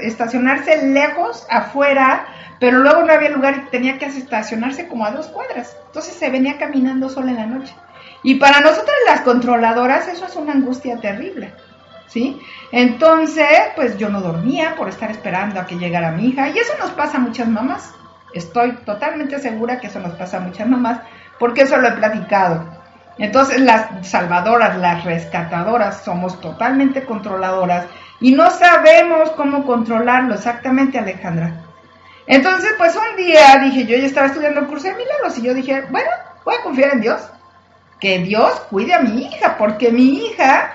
[0.00, 2.24] estacionarse lejos, afuera,
[2.58, 5.76] pero luego no había lugar y tenía que estacionarse como a dos cuadras.
[5.88, 7.74] Entonces se venía caminando sola en la noche.
[8.22, 11.52] Y para nosotras las controladoras eso es una angustia terrible.
[12.06, 12.40] ¿Sí?
[12.72, 16.48] Entonces, pues yo no dormía por estar esperando a que llegara mi hija.
[16.48, 17.92] Y eso nos pasa a muchas mamás.
[18.32, 21.00] Estoy totalmente segura que eso nos pasa a muchas mamás,
[21.38, 22.64] porque eso lo he platicado.
[23.18, 27.84] Entonces las salvadoras, las rescatadoras, somos totalmente controladoras
[28.20, 31.52] y no sabemos cómo controlarlo exactamente, Alejandra.
[32.26, 35.54] Entonces, pues un día dije, yo ya estaba estudiando el curso de milagros y yo
[35.54, 36.10] dije, bueno,
[36.44, 37.20] voy a confiar en Dios.
[38.00, 40.72] Que Dios cuide a mi hija, porque mi hija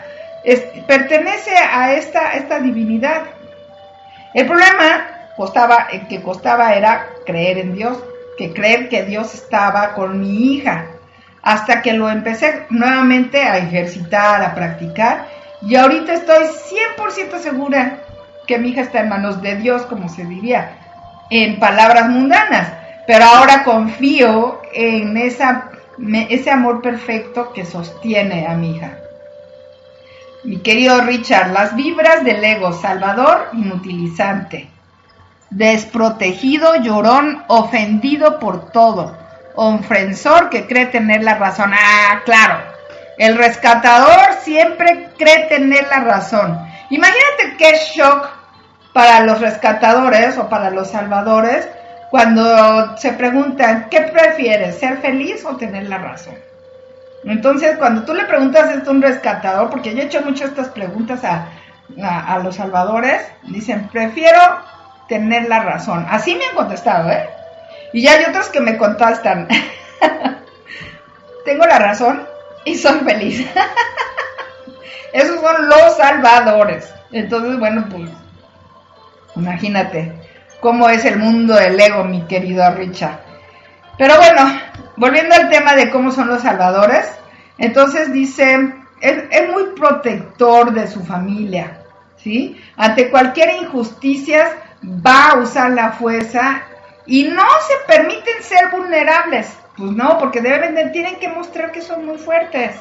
[0.87, 3.23] pertenece a esta, esta divinidad.
[4.33, 7.97] El problema costaba, el que costaba era creer en Dios,
[8.37, 10.87] que creer que Dios estaba con mi hija
[11.43, 15.27] hasta que lo empecé nuevamente a ejercitar, a practicar.
[15.65, 16.45] Y ahorita estoy
[16.97, 17.99] 100% segura
[18.47, 20.77] que mi hija está en manos de Dios, como se diría,
[21.29, 22.73] en palabras mundanas.
[23.07, 28.97] Pero ahora confío en ese amor perfecto que sostiene a mi hija.
[30.43, 34.69] Mi querido Richard, las vibras del ego, salvador, inutilizante,
[35.49, 39.23] desprotegido, llorón, ofendido por todo
[39.55, 41.71] ofensor que cree tener la razón.
[41.73, 42.72] Ah, claro.
[43.17, 46.59] El rescatador siempre cree tener la razón.
[46.89, 48.29] Imagínate qué shock
[48.93, 51.67] para los rescatadores o para los salvadores
[52.09, 54.79] cuando se preguntan, ¿qué prefieres?
[54.79, 56.35] ¿Ser feliz o tener la razón?
[57.23, 60.69] Entonces, cuando tú le preguntas esto a un rescatador, porque yo he hecho muchas estas
[60.69, 61.47] preguntas a,
[62.03, 64.39] a, a los salvadores, dicen, prefiero
[65.07, 66.05] tener la razón.
[66.09, 67.29] Así me han contestado, ¿eh?
[67.93, 69.47] Y ya hay otros que me contestan,
[71.45, 72.32] tengo la razón
[72.65, 73.45] y soy feliz.
[75.13, 76.93] Esos son los salvadores.
[77.11, 78.09] Entonces, bueno, pues
[79.35, 80.11] imagínate
[80.59, 83.19] cómo es el mundo del ego, mi querido Richard.
[83.97, 84.59] Pero bueno,
[84.95, 87.05] volviendo al tema de cómo son los salvadores,
[87.57, 91.81] entonces dice, es, es muy protector de su familia,
[92.17, 92.59] ¿sí?
[92.75, 94.49] Ante cualquier injusticia
[94.83, 96.63] va a usar la fuerza
[97.05, 99.51] y no se permiten ser vulnerables.
[99.77, 102.75] Pues no, porque deben de, tienen que mostrar que son muy fuertes,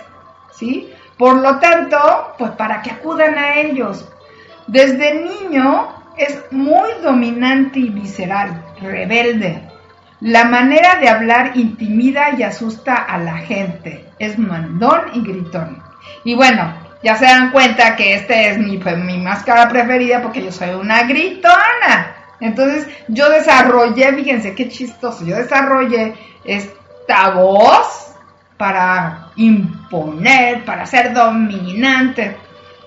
[0.52, 0.92] ¿sí?
[1.16, 1.98] Por lo tanto,
[2.38, 4.08] pues para que acudan a ellos.
[4.66, 9.68] Desde niño es muy dominante y visceral, rebelde.
[10.20, 14.04] La manera de hablar intimida y asusta a la gente.
[14.18, 15.82] Es mandón y gritón.
[16.24, 20.44] Y bueno, ya se dan cuenta que este es mi, pues, mi máscara preferida porque
[20.44, 22.14] yo soy una gritona.
[22.40, 26.14] Entonces yo desarrollé, fíjense qué chistoso, yo desarrollé
[26.44, 26.81] esta
[27.34, 28.14] voz
[28.56, 32.36] para imponer, para ser dominante.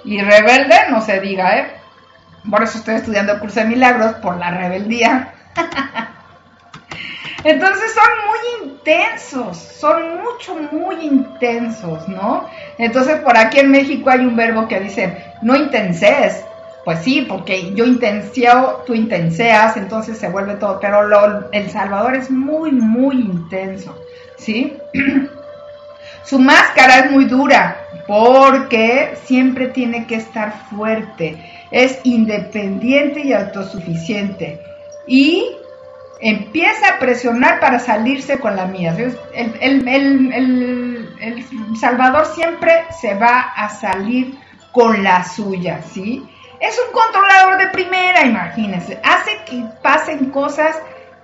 [0.03, 1.76] Y rebelde, no se diga, ¿eh?
[2.49, 5.34] Por eso estoy estudiando el curso de milagros, por la rebeldía.
[7.43, 12.49] Entonces son muy intensos, son mucho, muy intensos, ¿no?
[12.78, 16.43] Entonces por aquí en México hay un verbo que dice, no intenses.
[16.86, 20.79] Pues sí, porque yo intenseo, tú intenseas, entonces se vuelve todo.
[20.79, 23.99] Pero El Salvador es muy, muy intenso,
[24.38, 24.77] ¿sí?
[26.23, 27.77] Su máscara es muy dura
[28.07, 31.38] porque siempre tiene que estar fuerte,
[31.71, 34.61] es independiente y autosuficiente.
[35.07, 35.43] Y
[36.19, 38.95] empieza a presionar para salirse con la mía.
[39.33, 41.07] El,
[41.79, 44.38] Salvador siempre se va a salir
[44.71, 46.23] con la suya, ¿sí?
[46.59, 48.99] Es un controlador de primera, imagínense.
[49.03, 50.77] Hace que pasen cosas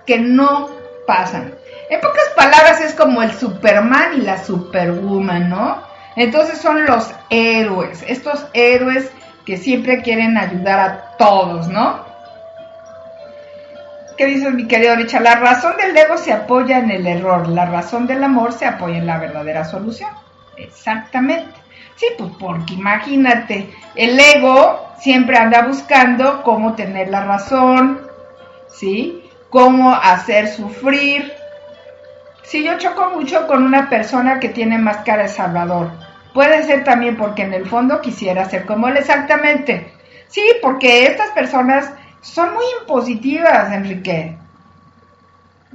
[0.06, 0.70] que no
[1.06, 1.54] pasan.
[1.90, 5.82] En pocas palabras es como el Superman y la Superwoman, ¿no?
[6.16, 9.10] Entonces son los héroes, estos héroes
[9.46, 12.04] que siempre quieren ayudar a todos, ¿no?
[14.16, 15.22] ¿Qué dice mi querido Richard?
[15.22, 18.98] La razón del ego se apoya en el error, la razón del amor se apoya
[18.98, 20.10] en la verdadera solución.
[20.56, 21.61] Exactamente.
[21.96, 28.00] Sí, pues porque imagínate, el ego siempre anda buscando cómo tener la razón,
[28.68, 29.22] ¿sí?
[29.50, 31.32] Cómo hacer sufrir.
[32.42, 35.90] Si yo choco mucho con una persona que tiene máscara de Salvador,
[36.32, 39.92] puede ser también porque en el fondo quisiera ser como él exactamente.
[40.28, 44.36] Sí, porque estas personas son muy impositivas, Enrique.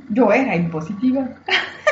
[0.09, 1.27] Yo era impositiva.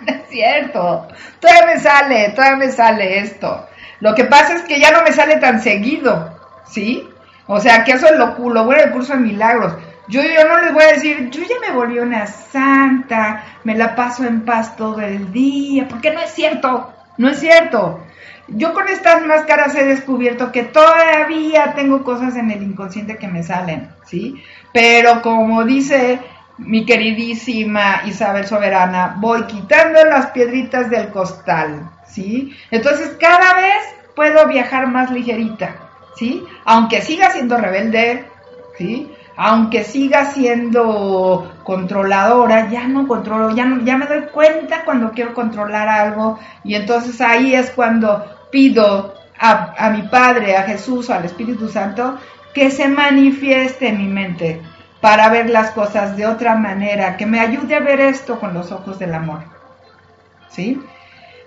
[0.06, 1.08] es cierto.
[1.40, 3.66] Todavía me sale, todavía me sale esto.
[4.00, 6.38] Lo que pasa es que ya no me sale tan seguido,
[6.70, 7.08] ¿sí?
[7.46, 9.74] O sea, que eso es lo, lo bueno del curso de milagros.
[10.08, 13.94] Yo, yo no les voy a decir, yo ya me volví una santa, me la
[13.94, 18.00] paso en paz todo el día, porque no es cierto, no es cierto.
[18.48, 23.42] Yo con estas máscaras he descubierto que todavía tengo cosas en el inconsciente que me
[23.42, 24.42] salen, ¿sí?
[24.72, 26.20] Pero como dice
[26.58, 32.54] mi queridísima Isabel Soberana, voy quitando las piedritas del costal, ¿sí?
[32.70, 35.76] Entonces cada vez puedo viajar más ligerita,
[36.16, 36.44] ¿sí?
[36.64, 38.28] Aunque siga siendo rebelde,
[38.76, 39.10] ¿sí?
[39.36, 45.88] Aunque siga siendo controladora, ya no controlo, ya, no, me doy cuenta cuando quiero controlar
[45.88, 51.68] algo y entonces ahí es cuando pido a, mi Padre, a Jesús o al Espíritu
[51.68, 52.18] Santo
[52.52, 54.60] que se manifieste en mi mente
[55.00, 58.72] para ver las cosas de otra manera, que me ayude a ver esto con los
[58.72, 59.40] ojos del amor.
[60.50, 60.82] ¿Sí?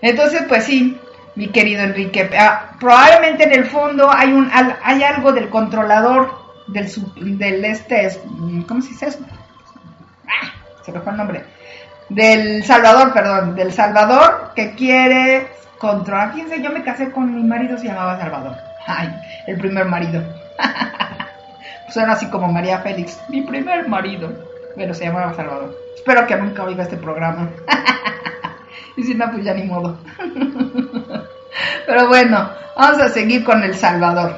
[0.01, 0.99] Entonces, pues sí,
[1.35, 7.65] mi querido Enrique, ah, probablemente en el fondo hay, un, hay algo del controlador del,
[7.65, 8.19] este,
[8.67, 9.19] ¿cómo se dice eso?
[10.27, 10.51] Ah,
[10.83, 11.43] se me fue el nombre.
[12.09, 15.47] Del Salvador, perdón, del Salvador que quiere
[15.77, 16.33] controlar.
[16.33, 18.55] Fíjense, yo me casé con mi marido, se llamaba Salvador.
[18.87, 19.13] Ay,
[19.47, 20.21] el primer marido.
[21.91, 24.31] pues era así como María Félix, mi primer marido.
[24.77, 25.77] Pero se llamaba Salvador.
[25.93, 27.49] Espero que nunca oiga este programa.
[28.95, 29.97] y si no, pues ya ni modo.
[31.85, 34.33] Pero bueno, vamos a seguir con El Salvador.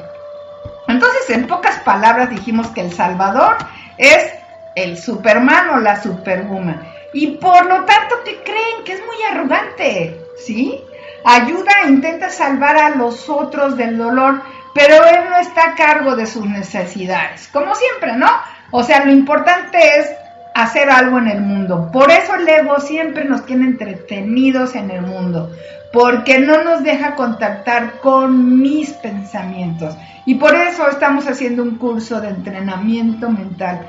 [0.88, 3.58] Entonces, en pocas palabras dijimos que El Salvador
[3.99, 4.34] es
[4.76, 6.82] el Superman o la Superwoman.
[7.14, 8.84] Y por lo tanto, ¿qué creen?
[8.84, 10.84] Que es muy arrogante, ¿sí?
[11.24, 14.41] ayuda intenta salvar a los otros del dolor,
[14.74, 18.28] pero él no está a cargo de sus necesidades, como siempre, ¿no?
[18.71, 20.11] O sea, lo importante es
[20.55, 21.89] hacer algo en el mundo.
[21.91, 25.51] Por eso el ego siempre nos tiene entretenidos en el mundo,
[25.91, 29.95] porque no nos deja contactar con mis pensamientos.
[30.26, 33.82] Y por eso estamos haciendo un curso de entrenamiento mental,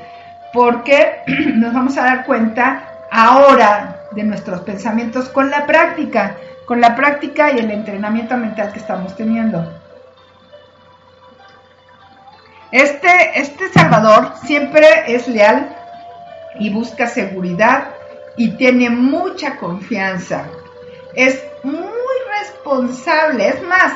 [0.53, 1.21] porque
[1.55, 7.51] nos vamos a dar cuenta ahora de nuestros pensamientos con la práctica con la práctica
[7.51, 9.84] y el entrenamiento mental que estamos teniendo.
[12.71, 15.75] Este, este Salvador siempre es leal
[16.59, 17.89] y busca seguridad
[18.37, 20.45] y tiene mucha confianza.
[21.15, 21.83] Es muy
[22.41, 23.93] responsable, es más,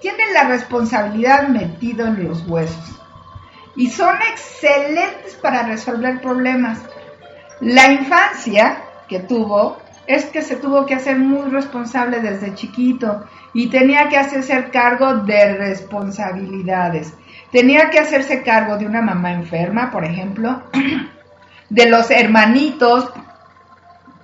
[0.00, 2.90] tiene la responsabilidad metido en los huesos.
[3.76, 6.78] y son excelentes para resolver problemas.
[7.60, 13.68] La infancia que tuvo es que se tuvo que hacer muy responsable desde chiquito y
[13.68, 17.14] tenía que hacerse cargo de responsabilidades.
[17.54, 20.64] Tenía que hacerse cargo de una mamá enferma, por ejemplo,
[21.70, 23.12] de los hermanitos,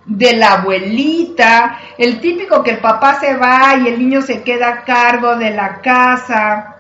[0.05, 4.69] de la abuelita, el típico que el papá se va y el niño se queda
[4.71, 6.79] a cargo de la casa,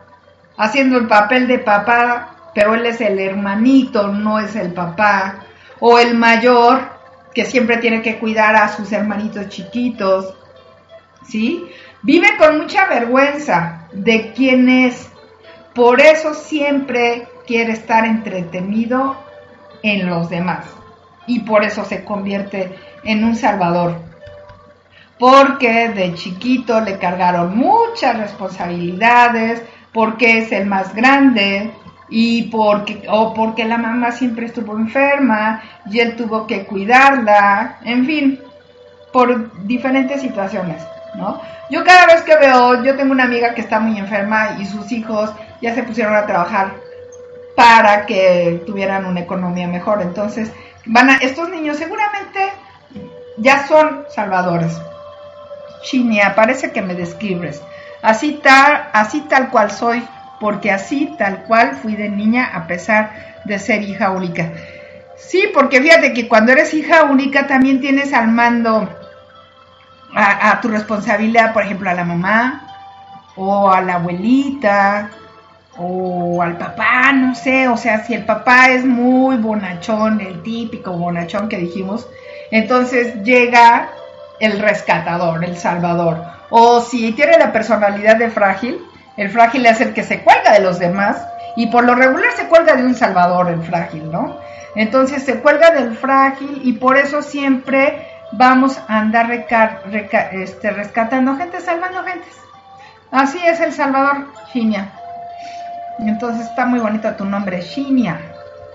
[0.57, 5.45] haciendo el papel de papá, pero él es el hermanito, no es el papá,
[5.79, 6.81] o el mayor
[7.33, 10.35] que siempre tiene que cuidar a sus hermanitos chiquitos,
[11.29, 11.65] ¿sí?
[12.03, 15.10] Vive con mucha vergüenza de quién es,
[15.75, 19.17] por eso siempre quiere estar entretenido
[19.83, 20.67] en los demás
[21.27, 23.97] y por eso se convierte en un salvador.
[25.19, 29.63] Porque de chiquito le cargaron muchas responsabilidades,
[29.93, 31.71] porque es el más grande
[32.09, 38.07] y porque o porque la mamá siempre estuvo enferma y él tuvo que cuidarla, en
[38.07, 38.41] fin,
[39.13, 40.83] por diferentes situaciones,
[41.15, 41.41] ¿no?
[41.71, 44.91] Yo cada vez que veo, yo tengo una amiga que está muy enferma y sus
[44.91, 45.31] hijos
[45.61, 46.75] ya se pusieron a trabajar
[47.55, 50.01] para que tuvieran una economía mejor.
[50.03, 50.51] Entonces,
[50.87, 52.53] van a, estos niños seguramente
[53.37, 54.81] ya son salvadores.
[55.83, 57.63] Chinia, parece que me describes.
[58.03, 60.03] Así tal, así tal cual soy,
[60.41, 64.53] porque así tal cual fui de niña a pesar de ser hija única.
[65.17, 68.89] Sí, porque fíjate que cuando eres hija única también tienes al mando
[70.15, 72.67] a, a tu responsabilidad, por ejemplo, a la mamá
[73.37, 75.11] o a la abuelita
[75.83, 80.93] o al papá, no sé, o sea, si el papá es muy bonachón, el típico
[80.93, 82.07] bonachón que dijimos,
[82.51, 83.89] entonces llega
[84.41, 86.23] el rescatador, el salvador.
[86.51, 88.79] O si tiene la personalidad de frágil,
[89.17, 91.17] el frágil es el que se cuelga de los demás
[91.57, 94.37] y por lo regular se cuelga de un salvador, el frágil, ¿no?
[94.75, 101.61] Entonces se cuelga del frágil y por eso siempre vamos a andar este, rescatando gente,
[101.61, 102.39] salvando gentes.
[103.11, 104.93] Así es el Salvador, Ginia.
[105.99, 108.21] Entonces está muy bonito tu nombre, Shinia,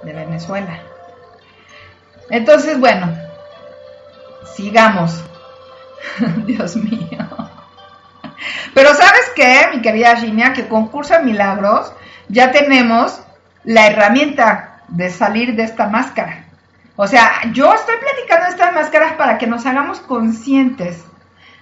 [0.03, 0.79] de Venezuela.
[2.29, 3.15] Entonces, bueno,
[4.55, 5.23] sigamos.
[6.45, 7.17] Dios mío.
[8.73, 11.91] Pero sabes qué, mi querida Shinia, que con Curso de Milagros
[12.27, 13.21] ya tenemos
[13.63, 16.45] la herramienta de salir de esta máscara.
[16.95, 21.03] O sea, yo estoy platicando estas máscaras para que nos hagamos conscientes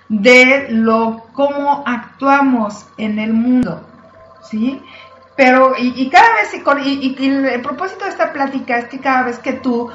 [0.09, 3.87] de lo cómo actuamos en el mundo,
[4.49, 4.81] ¿sí?
[5.35, 6.53] Pero, y, cada vez,
[6.85, 9.89] y, y, el propósito de esta plática es que cada vez que tú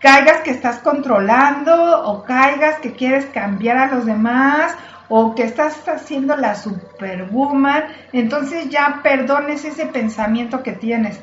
[0.00, 4.74] caigas que estás controlando o caigas que quieres cambiar a los demás
[5.08, 11.20] o que estás haciendo la superwoman, entonces ya perdones ese pensamiento que tienes.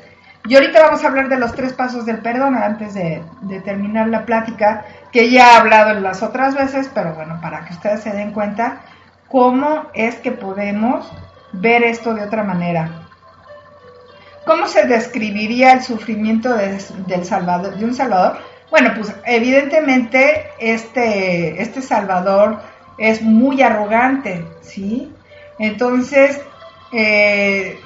[0.48, 4.08] Y ahorita vamos a hablar de los tres pasos del perdón antes de, de terminar
[4.08, 8.02] la plática, que ya he hablado en las otras veces, pero bueno, para que ustedes
[8.02, 8.82] se den cuenta
[9.28, 11.10] cómo es que podemos
[11.52, 13.05] ver esto de otra manera.
[14.46, 18.38] ¿Cómo se describiría el sufrimiento de, del Salvador, de un Salvador?
[18.70, 22.60] Bueno, pues evidentemente este, este Salvador
[22.96, 25.12] es muy arrogante, ¿sí?
[25.58, 26.40] Entonces,
[26.92, 27.80] eh,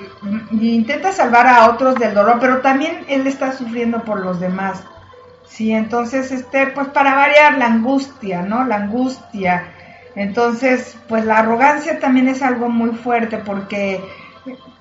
[0.53, 4.83] intenta salvar a otros del dolor, pero también él está sufriendo por los demás,
[5.49, 5.73] ¿sí?
[5.73, 8.65] Entonces, este, pues para variar la angustia, ¿no?
[8.65, 9.65] La angustia.
[10.15, 14.01] Entonces, pues la arrogancia también es algo muy fuerte porque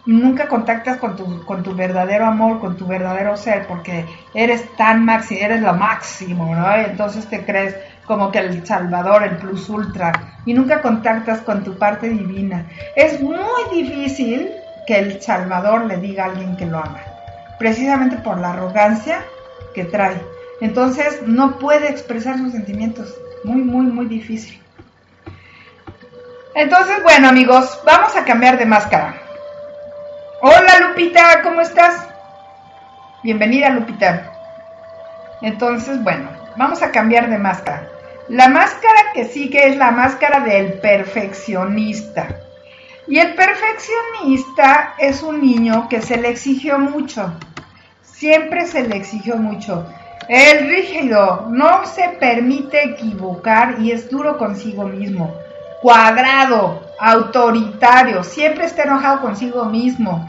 [0.06, 5.06] nunca contactas con tu, con tu verdadero amor, con tu verdadero ser, porque eres tan
[5.06, 6.74] máximo, eres lo máximo, ¿no?
[6.76, 7.76] entonces te crees
[8.06, 10.12] como que el Salvador, el plus ultra,
[10.46, 12.66] y nunca contactas con tu parte divina.
[12.96, 13.38] Es muy
[13.72, 14.50] difícil
[14.88, 17.02] que el Salvador le diga a alguien que lo ama,
[17.60, 19.24] precisamente por la arrogancia
[19.76, 20.20] que trae.
[20.62, 24.60] Entonces no puede expresar sus sentimientos, muy, muy, muy difícil.
[26.56, 29.29] Entonces, bueno amigos, vamos a cambiar de máscara.
[30.42, 32.08] Hola Lupita, ¿cómo estás?
[33.24, 34.32] Bienvenida Lupita.
[35.42, 37.90] Entonces, bueno, vamos a cambiar de máscara.
[38.30, 42.40] La máscara que sigue es la máscara del perfeccionista.
[43.06, 47.34] Y el perfeccionista es un niño que se le exigió mucho.
[48.02, 49.86] Siempre se le exigió mucho.
[50.30, 55.36] El rígido no se permite equivocar y es duro consigo mismo.
[55.82, 60.28] Cuadrado, autoritario, siempre está enojado consigo mismo,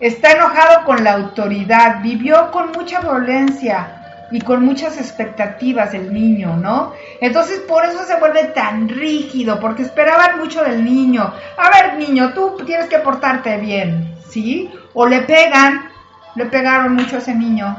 [0.00, 6.56] está enojado con la autoridad, vivió con mucha violencia y con muchas expectativas del niño,
[6.56, 6.92] ¿no?
[7.20, 11.32] Entonces por eso se vuelve tan rígido, porque esperaban mucho del niño.
[11.56, 14.70] A ver, niño, tú tienes que portarte bien, ¿sí?
[14.94, 15.90] O le pegan
[16.36, 17.76] le pegaron mucho a ese niño.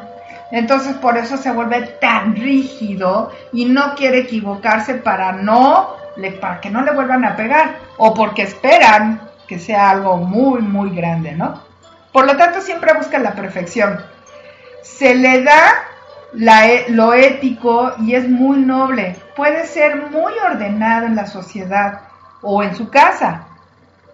[0.52, 5.96] Entonces por eso se vuelve tan rígido y no quiere equivocarse para no
[6.39, 10.95] para que no le vuelvan a pegar o porque esperan que sea algo muy muy
[10.95, 11.61] grande, ¿no?
[12.11, 13.99] Por lo tanto siempre busca la perfección.
[14.82, 15.84] Se le da
[16.34, 19.15] e, lo ético y es muy noble.
[19.36, 22.01] Puede ser muy ordenado en la sociedad
[22.41, 23.45] o en su casa,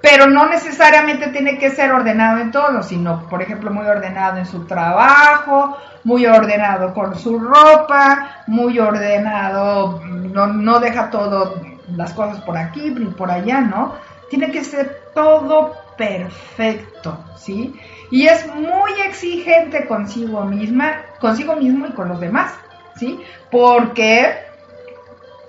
[0.02, 4.46] pero no necesariamente tiene que ser ordenado en todo, sino, por ejemplo, muy ordenado en
[4.46, 12.42] su trabajo, muy ordenado con su ropa, muy ordenado, no, no deja todo las cosas
[12.42, 13.96] por aquí ni por allá, ¿no?
[14.30, 17.80] Tiene que ser todo perfecto, ¿sí?
[18.12, 22.54] Y es muy exigente consigo misma, consigo mismo y con los demás,
[22.98, 23.20] ¿sí?
[23.52, 24.44] Porque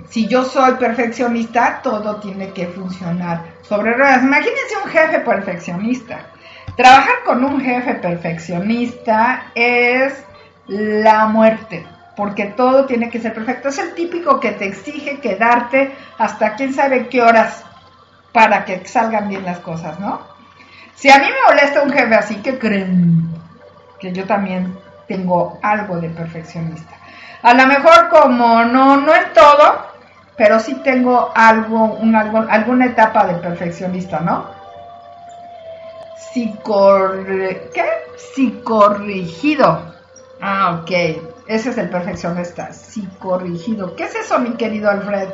[0.08, 4.22] si yo soy perfeccionista, todo tiene que funcionar sobre ruedas.
[4.22, 6.26] Imagínense un jefe perfeccionista.
[6.76, 10.24] Trabajar con un jefe perfeccionista es
[10.66, 11.86] la muerte,
[12.16, 13.68] porque todo tiene que ser perfecto.
[13.68, 17.64] Es el típico que te exige quedarte hasta quién sabe qué horas
[18.32, 20.20] para que salgan bien las cosas, ¿no?
[20.94, 23.28] Si a mí me molesta un jefe así, que creen?
[23.98, 26.94] Que yo también tengo algo de perfeccionista.
[27.42, 29.86] A lo mejor como no, no en todo,
[30.36, 34.46] pero sí tengo algo, un, algo alguna etapa de perfeccionista, ¿no?
[36.16, 37.84] Psicorre, ¿Qué?
[38.16, 39.94] Psicorrigido.
[40.40, 41.33] Ah, ok.
[41.46, 42.72] Ese es el perfeccionista.
[42.72, 43.94] Psicorrigido.
[43.96, 45.28] ¿Qué es eso, mi querido Alfred?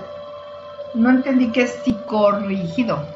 [0.95, 3.07] No entendí qué es psicorrigido.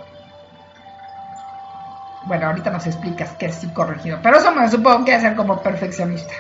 [2.27, 4.19] Bueno, ahorita nos explicas qué es psicorrigido.
[4.23, 6.35] Pero eso me supongo que ser como perfeccionista.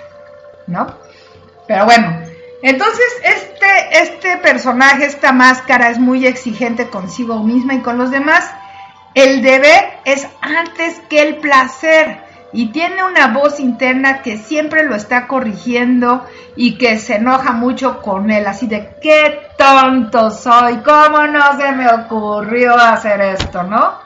[0.66, 0.86] ¿No?
[1.66, 2.20] Pero bueno,
[2.62, 8.50] entonces, este, este personaje, esta máscara es muy exigente consigo misma y con los demás.
[9.14, 12.23] El deber es antes que el placer
[12.54, 16.24] y tiene una voz interna que siempre lo está corrigiendo
[16.54, 21.72] y que se enoja mucho con él, así de qué tonto soy, cómo no se
[21.72, 23.98] me ocurrió hacer esto, ¿no?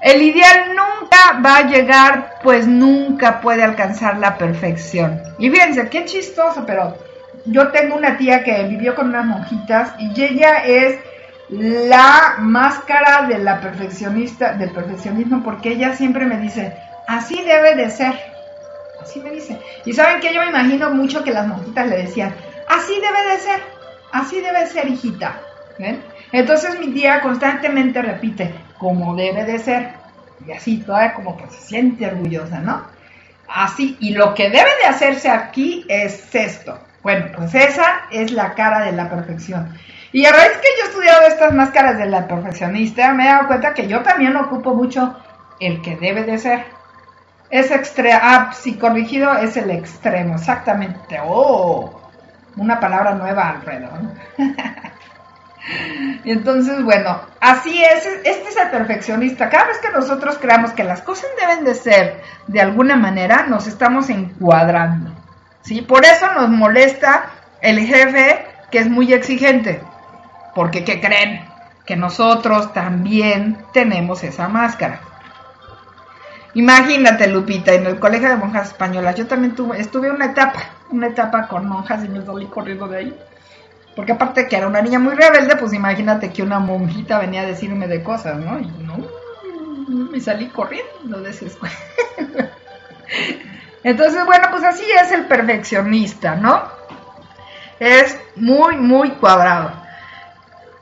[0.00, 5.20] El ideal nunca va a llegar, pues nunca puede alcanzar la perfección.
[5.40, 6.96] Y fíjense, qué chistoso, pero
[7.44, 11.00] yo tengo una tía que vivió con unas monjitas y ella es
[11.50, 16.76] la máscara de la perfeccionista, del perfeccionismo, porque ella siempre me dice,
[17.08, 18.14] así debe de ser.
[19.02, 19.58] Así me dice.
[19.84, 22.34] Y saben que yo me imagino mucho que las monjitas le decían,
[22.68, 23.60] así debe de ser,
[24.12, 25.40] así debe de ser, hijita.
[26.32, 29.92] Entonces mi tía constantemente repite, como debe de ser.
[30.46, 32.84] Y así, toda como que se siente orgullosa, ¿no?
[33.48, 36.78] Así, y lo que debe de hacerse aquí es esto.
[37.02, 39.74] Bueno, pues esa es la cara de la perfección.
[40.12, 43.46] Y a raíz que yo he estudiado estas máscaras de la perfeccionista, me he dado
[43.46, 45.16] cuenta que yo también ocupo mucho
[45.60, 46.77] el que debe de ser.
[47.50, 51.18] Es extremo, ah, si corrigido es el extremo, exactamente.
[51.24, 51.98] Oh,
[52.56, 54.00] una palabra nueva alrededor.
[56.24, 59.48] y entonces, bueno, así es, este es el perfeccionista.
[59.48, 63.66] Cada vez que nosotros creamos que las cosas deben de ser de alguna manera, nos
[63.66, 65.10] estamos encuadrando.
[65.62, 65.82] ¿sí?
[65.82, 67.30] Por eso nos molesta
[67.60, 69.80] el jefe que es muy exigente,
[70.54, 71.44] porque ¿qué creen?
[71.86, 75.00] Que nosotros también tenemos esa máscara.
[76.54, 81.08] Imagínate, Lupita, en el colegio de monjas españolas, yo también tuve, estuve una etapa, una
[81.08, 83.18] etapa con monjas y me salí corriendo de ahí.
[83.94, 87.46] Porque aparte que era una niña muy rebelde, pues imagínate que una monjita venía a
[87.46, 88.58] decirme de cosas, ¿no?
[88.60, 88.96] Y no,
[90.10, 91.74] me salí corriendo de esa escuela.
[93.82, 96.62] Entonces, bueno, pues así es el perfeccionista, ¿no?
[97.78, 99.72] Es muy, muy cuadrado.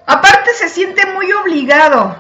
[0.07, 2.17] Aparte se siente muy obligado,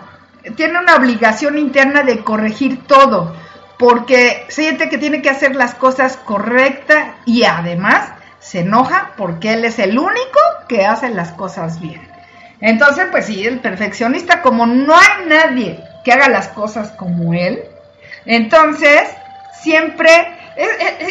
[0.54, 3.34] tiene una obligación interna de corregir todo,
[3.78, 9.64] porque siente que tiene que hacer las cosas correctas y además se enoja porque él
[9.64, 12.00] es el único que hace las cosas bien.
[12.60, 17.64] Entonces, pues sí, el perfeccionista, como no hay nadie que haga las cosas como él,
[18.24, 19.02] entonces
[19.62, 20.36] siempre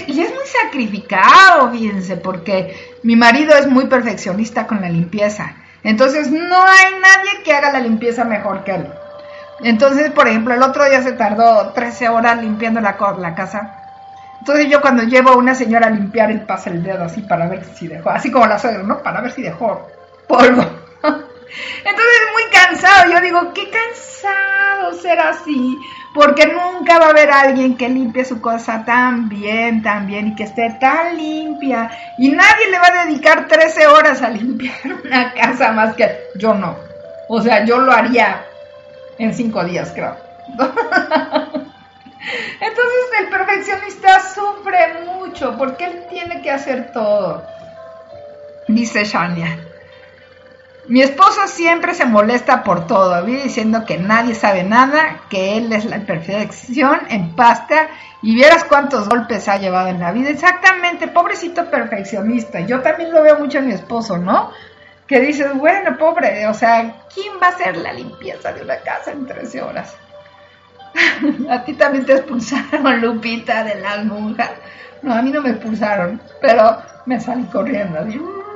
[0.07, 5.55] y es muy sacrificado, fíjense, porque mi marido es muy perfeccionista con la limpieza.
[5.83, 8.88] Entonces no hay nadie que haga la limpieza mejor que él.
[9.61, 12.97] Entonces, por ejemplo, el otro día se tardó 13 horas limpiando la,
[13.35, 13.81] casa.
[14.39, 17.47] Entonces yo cuando llevo a una señora a limpiar, él pasa el dedo así para
[17.47, 19.01] ver si dejó, así como la suegra, ¿no?
[19.01, 19.87] Para ver si dejó
[20.27, 20.61] polvo.
[21.01, 25.77] Entonces muy cansado, yo digo, qué cansado ser así,
[26.13, 30.35] porque nunca va a haber alguien que limpie su cosa tan bien, tan bien y
[30.35, 31.89] que esté tan limpia.
[32.17, 34.75] Y nadie le va a dedicar 13 horas a limpiar
[35.05, 36.75] una casa más que yo no.
[37.29, 38.45] O sea, yo lo haría
[39.18, 40.16] en 5 días, creo.
[42.59, 47.43] Entonces el perfeccionista sufre mucho porque él tiene que hacer todo.
[48.68, 49.59] Dice Shania.
[50.88, 55.74] Mi esposo siempre se molesta por todo, vive diciendo que nadie sabe nada, que él
[55.74, 57.89] es la perfección en pasta
[58.22, 60.30] y vieras cuántos golpes ha llevado en la vida.
[60.30, 62.59] Exactamente, pobrecito perfeccionista.
[62.59, 64.51] Yo también lo veo mucho en mi esposo, ¿no?
[65.07, 69.11] Que dices, bueno, pobre, o sea, ¿quién va a hacer la limpieza de una casa
[69.11, 69.95] en 13 horas?
[71.49, 74.51] a ti también te expulsaron, Lupita, de las monjas.
[75.01, 77.99] No, a mí no me expulsaron, pero me salí corriendo.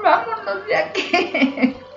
[0.04, 1.78] vámonos de aquí.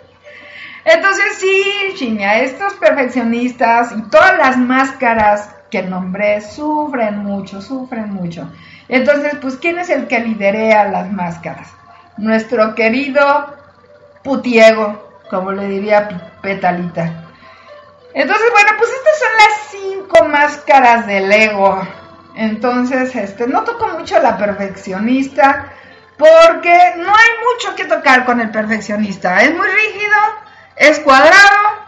[0.84, 8.50] Entonces sí, Chiña, estos perfeccionistas y todas las máscaras que nombré sufren mucho, sufren mucho.
[8.88, 11.68] Entonces, pues, ¿quién es el que liderea las máscaras?
[12.18, 13.61] Nuestro querido
[14.22, 17.28] putiego, como le diría Petalita.
[18.14, 21.80] Entonces, bueno, pues estas son las cinco máscaras del ego.
[22.34, 25.72] Entonces, este, no toco mucho la perfeccionista
[26.18, 29.42] porque no hay mucho que tocar con el perfeccionista.
[29.42, 30.16] Es muy rígido,
[30.76, 31.82] es cuadrado,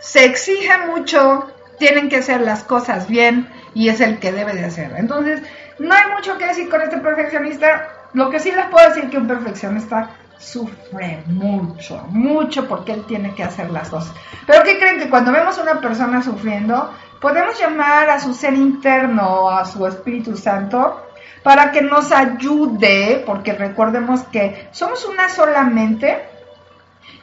[0.00, 4.64] se exige mucho, tienen que hacer las cosas bien y es el que debe de
[4.64, 4.92] hacer.
[4.96, 5.42] Entonces,
[5.78, 7.88] no hay mucho que decir con este perfeccionista.
[8.14, 13.34] Lo que sí les puedo decir que un perfeccionista sufre mucho, mucho porque él tiene
[13.34, 14.12] que hacer las cosas.
[14.46, 18.54] Pero ¿qué creen que cuando vemos a una persona sufriendo, podemos llamar a su ser
[18.54, 21.06] interno, a su Espíritu Santo,
[21.42, 26.22] para que nos ayude, porque recordemos que somos una sola mente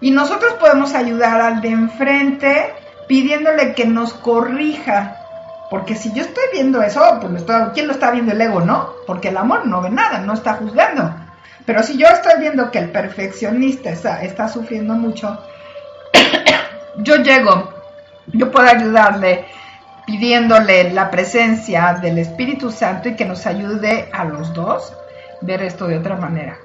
[0.02, 2.74] y nosotros podemos ayudar al de enfrente
[3.08, 5.22] pidiéndole que nos corrija.
[5.70, 7.44] Porque si yo estoy viendo eso, pues
[7.74, 8.90] ¿quién lo está viendo el ego, no?
[9.08, 11.25] Porque el amor no ve nada, no está juzgando.
[11.66, 15.40] Pero si yo estoy viendo que el perfeccionista está, está sufriendo mucho,
[16.98, 17.74] yo llego,
[18.28, 19.46] yo puedo ayudarle
[20.06, 24.94] pidiéndole la presencia del Espíritu Santo y que nos ayude a los dos
[25.42, 26.58] ver esto de otra manera.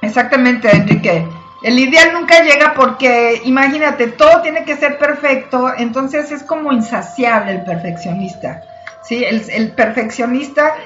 [0.00, 1.26] Exactamente, Enrique.
[1.62, 7.50] El ideal nunca llega porque, imagínate, todo tiene que ser perfecto, entonces es como insaciable
[7.50, 8.62] el perfeccionista.
[9.02, 9.24] ¿sí?
[9.24, 10.76] El, el perfeccionista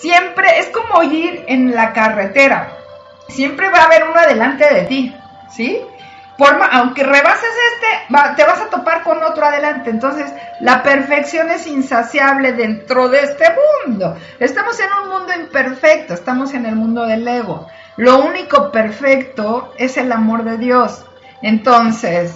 [0.00, 2.72] siempre es como ir en la carretera.
[3.28, 5.16] Siempre va a haber uno adelante de ti,
[5.50, 5.80] ¿sí?
[6.38, 9.90] Por, aunque rebases este, te vas a topar con otro adelante.
[9.90, 10.30] Entonces,
[10.60, 13.46] la perfección es insaciable dentro de este
[13.86, 14.16] mundo.
[14.38, 17.66] Estamos en un mundo imperfecto, estamos en el mundo del ego.
[17.96, 21.04] Lo único perfecto es el amor de Dios.
[21.40, 22.34] Entonces,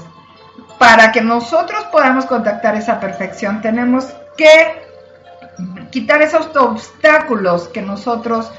[0.79, 4.07] para que nosotros podamos contactar esa perfección, tenemos
[4.37, 4.90] que
[5.91, 8.51] quitar esos obstáculos que nosotros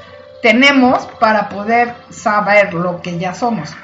[0.42, 3.74] tenemos para poder saber lo que ya somos.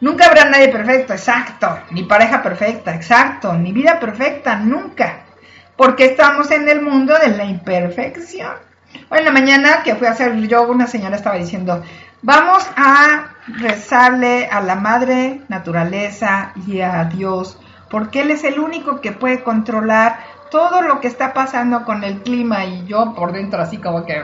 [0.00, 5.24] Nunca habrá nadie perfecto, exacto, ni pareja perfecta, exacto, ni vida perfecta, nunca,
[5.76, 8.54] porque estamos en el mundo de la imperfección.
[9.10, 11.82] Hoy en la mañana que fui a hacer yoga, una señora estaba diciendo,
[12.22, 17.58] vamos a rezarle a la madre naturaleza y a Dios,
[17.90, 20.20] porque Él es el único que puede controlar
[20.50, 24.22] todo lo que está pasando con el clima y yo por dentro así como que,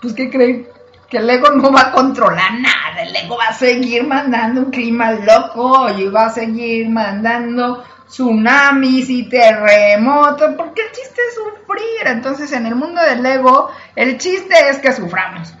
[0.00, 0.68] pues ¿qué creen?
[1.08, 4.70] Que el ego no va a controlar nada, el ego va a seguir mandando un
[4.70, 12.06] clima loco y va a seguir mandando tsunamis y terremotos, porque el chiste es sufrir,
[12.06, 15.54] entonces en el mundo del ego el chiste es que suframos.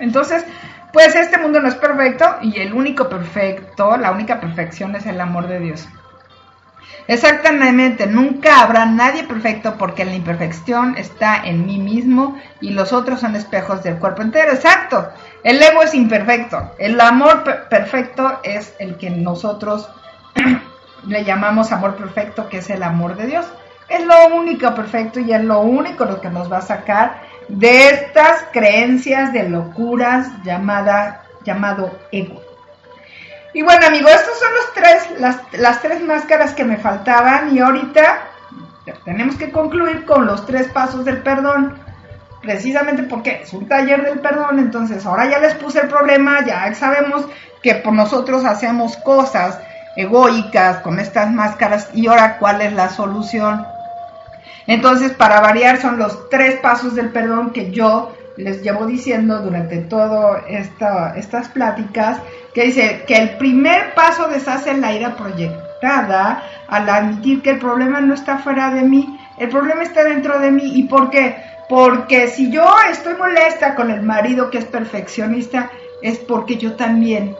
[0.00, 0.44] Entonces,
[0.92, 5.20] pues este mundo no es perfecto y el único perfecto, la única perfección es el
[5.20, 5.88] amor de Dios.
[7.08, 13.20] Exactamente, nunca habrá nadie perfecto porque la imperfección está en mí mismo y los otros
[13.20, 14.52] son espejos del cuerpo entero.
[14.52, 15.08] Exacto,
[15.42, 19.88] el ego es imperfecto, el amor perfecto es el que nosotros
[21.06, 23.46] le llamamos amor perfecto, que es el amor de Dios.
[23.88, 27.88] Es lo único perfecto y es lo único lo que nos va a sacar de
[27.88, 32.47] estas creencias de locuras llamada, llamado ego.
[33.54, 37.60] Y bueno, amigos, estos son los tres, las, las tres máscaras que me faltaban y
[37.60, 38.28] ahorita
[39.04, 41.78] tenemos que concluir con los tres pasos del perdón.
[42.42, 46.72] Precisamente porque es un taller del perdón, entonces ahora ya les puse el problema, ya
[46.74, 47.26] sabemos
[47.62, 49.58] que por nosotros hacemos cosas
[49.96, 53.66] egoicas con estas máscaras y ahora cuál es la solución.
[54.68, 59.78] Entonces, para variar, son los tres pasos del perdón que yo les llevo diciendo durante
[59.78, 60.44] todas
[61.16, 62.18] estas pláticas
[62.58, 68.00] que dice que el primer paso deshace la ira proyectada al admitir que el problema
[68.00, 70.72] no está fuera de mí, el problema está dentro de mí.
[70.74, 71.36] ¿Y por qué?
[71.68, 75.70] Porque si yo estoy molesta con el marido que es perfeccionista,
[76.02, 77.36] es porque yo también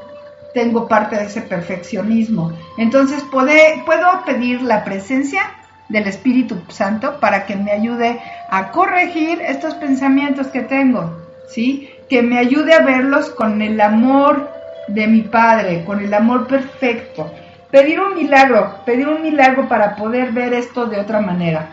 [0.55, 2.53] tengo parte de ese perfeccionismo.
[2.77, 5.43] Entonces, ¿puedo pedir la presencia
[5.89, 11.91] del Espíritu Santo para que me ayude a corregir estos pensamientos que tengo, ¿sí?
[12.09, 14.57] Que me ayude a verlos con el amor
[14.89, 17.31] de mi Padre, con el amor perfecto.
[17.71, 21.69] Pedir un milagro, pedir un milagro para poder ver esto de otra manera.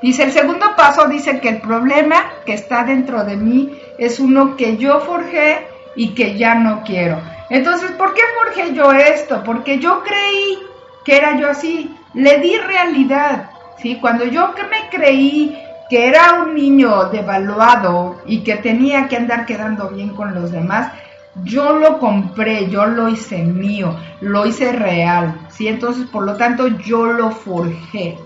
[0.00, 4.56] Dice, el segundo paso dice que el problema que está dentro de mí es uno
[4.56, 5.66] que yo forjé
[5.96, 7.20] y que ya no quiero.
[7.50, 9.42] Entonces, ¿por qué forjé yo esto?
[9.44, 10.58] Porque yo creí
[11.04, 13.98] que era yo así, le di realidad, ¿sí?
[14.00, 15.58] Cuando yo me creí
[15.90, 20.92] que era un niño devaluado y que tenía que andar quedando bien con los demás,
[21.42, 25.68] yo lo compré, yo lo hice mío, lo hice real, ¿sí?
[25.68, 28.16] Entonces, por lo tanto, yo lo forjé.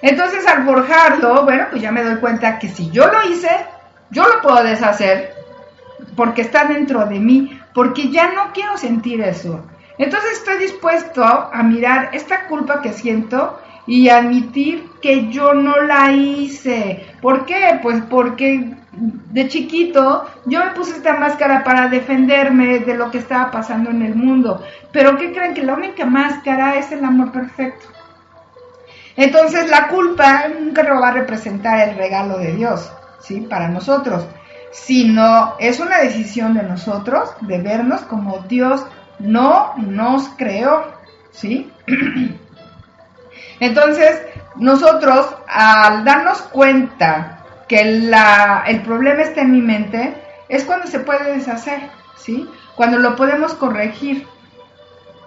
[0.00, 3.50] Entonces, al forjarlo, bueno, pues ya me doy cuenta que si yo lo hice,
[4.10, 5.34] yo lo puedo deshacer
[6.16, 9.64] porque está dentro de mí, porque ya no quiero sentir eso.
[9.98, 16.12] Entonces estoy dispuesto a mirar esta culpa que siento y admitir que yo no la
[16.12, 17.06] hice.
[17.22, 17.80] ¿Por qué?
[17.82, 23.50] Pues porque de chiquito yo me puse esta máscara para defenderme de lo que estaba
[23.50, 24.62] pasando en el mundo.
[24.92, 25.54] Pero ¿qué creen?
[25.54, 27.86] Que la única máscara es el amor perfecto.
[29.16, 33.40] Entonces la culpa nunca lo va a representar el regalo de Dios, ¿sí?
[33.40, 34.26] Para nosotros,
[34.70, 38.84] sino es una decisión de nosotros de vernos como Dios
[39.18, 40.92] no nos creó,
[41.32, 41.72] ¿sí?
[43.60, 44.22] Entonces,
[44.56, 50.14] nosotros al darnos cuenta que el problema está en mi mente,
[50.48, 52.48] es cuando se puede deshacer, ¿sí?
[52.74, 54.26] Cuando lo podemos corregir.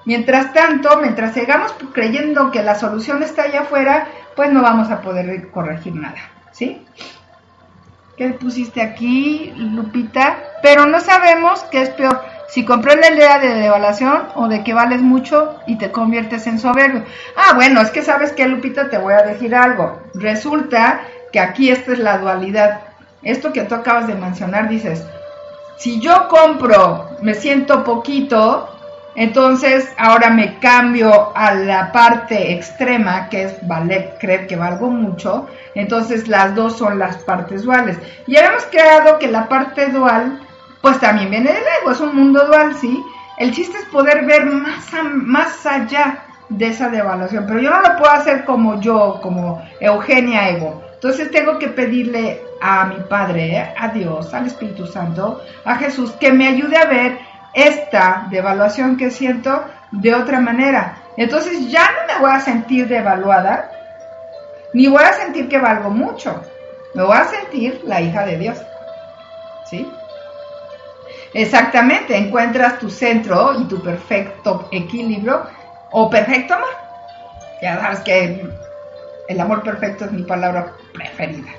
[0.05, 5.01] Mientras tanto, mientras sigamos creyendo que la solución está allá afuera, pues no vamos a
[5.01, 6.17] poder corregir nada,
[6.51, 6.83] ¿sí?
[8.17, 10.37] ¿Qué pusiste aquí, Lupita?
[10.63, 12.19] Pero no sabemos qué es peor,
[12.51, 16.59] si compré la idea de devaluación o de que vales mucho y te conviertes en
[16.59, 17.05] soberbio.
[17.37, 20.01] Ah, bueno, es que sabes que Lupita te voy a decir algo.
[20.15, 20.99] Resulta
[21.31, 22.81] que aquí esta es la dualidad.
[23.23, 25.01] Esto que tú acabas de mencionar, dices,
[25.77, 28.67] si yo compro, me siento poquito,
[29.15, 35.47] entonces ahora me cambio a la parte extrema, que es valer, creer que valgo mucho.
[35.73, 37.97] Entonces las dos son las partes duales.
[38.27, 40.41] Y hemos creado que la parte dual
[40.81, 43.03] pues también viene del ego, es un mundo dual, ¿sí?
[43.37, 47.97] El chiste es poder ver más, más allá de esa devaluación, pero yo no lo
[47.97, 50.81] puedo hacer como yo, como Eugenia Ego.
[50.93, 56.31] Entonces tengo que pedirle a mi Padre, a Dios, al Espíritu Santo, a Jesús, que
[56.31, 57.19] me ayude a ver
[57.53, 60.97] esta devaluación que siento de otra manera.
[61.17, 63.71] Entonces ya no me voy a sentir devaluada,
[64.73, 66.41] ni voy a sentir que valgo mucho.
[66.93, 68.61] Me voy a sentir la hija de Dios.
[69.69, 69.89] ¿Sí?
[71.33, 75.43] Exactamente, encuentras tu centro y tu perfecto equilibrio
[75.91, 76.69] o perfecto amor.
[77.61, 78.45] Ya sabes que
[79.27, 81.51] el amor perfecto es mi palabra preferida.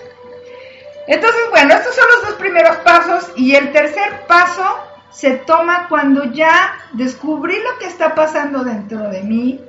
[1.06, 4.62] Entonces, bueno, estos son los dos primeros pasos y el tercer paso
[5.10, 9.60] se toma cuando ya descubrí lo que está pasando dentro de mí,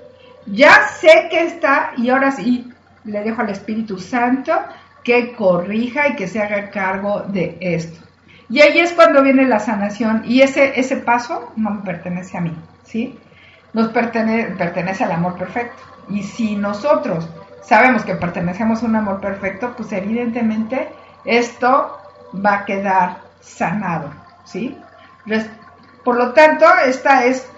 [0.46, 2.72] ya sé que está y ahora sí
[3.06, 4.54] le dejo al Espíritu Santo
[5.04, 8.00] que corrija y que se haga cargo de esto.
[8.54, 12.42] Y ahí es cuando viene la sanación y ese, ese paso no me pertenece a
[12.42, 13.18] mí, ¿sí?
[13.74, 15.82] Nos pertenece, pertenece al amor perfecto.
[16.08, 17.28] Y si nosotros
[17.64, 20.90] sabemos que pertenecemos a un amor perfecto, pues evidentemente
[21.26, 21.98] esto
[22.46, 24.12] va a quedar sanado,
[24.46, 24.78] ¿sí?
[26.04, 27.50] Por lo tanto, esta es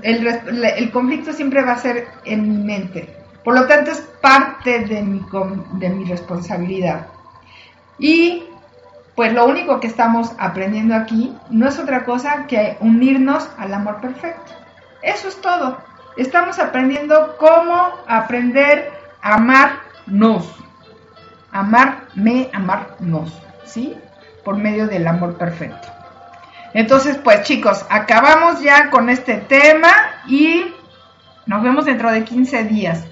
[0.00, 3.14] el, el, conflicto siempre va a ser en mi mente.
[3.44, 5.22] Por lo tanto, es parte de mi,
[5.74, 7.06] de mi responsabilidad.
[7.98, 8.47] Y
[9.18, 14.00] pues lo único que estamos aprendiendo aquí no es otra cosa que unirnos al amor
[14.00, 14.52] perfecto.
[15.02, 15.76] Eso es todo.
[16.16, 20.48] Estamos aprendiendo cómo aprender a amarnos.
[21.50, 23.96] Amarme, amarnos, ¿sí?
[24.44, 25.88] Por medio del amor perfecto.
[26.72, 29.90] Entonces, pues chicos, acabamos ya con este tema
[30.28, 30.64] y
[31.44, 33.04] nos vemos dentro de 15 días.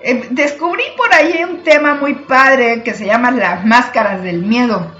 [0.00, 4.98] Eh, descubrí por ahí un tema muy padre que se llama las máscaras del miedo.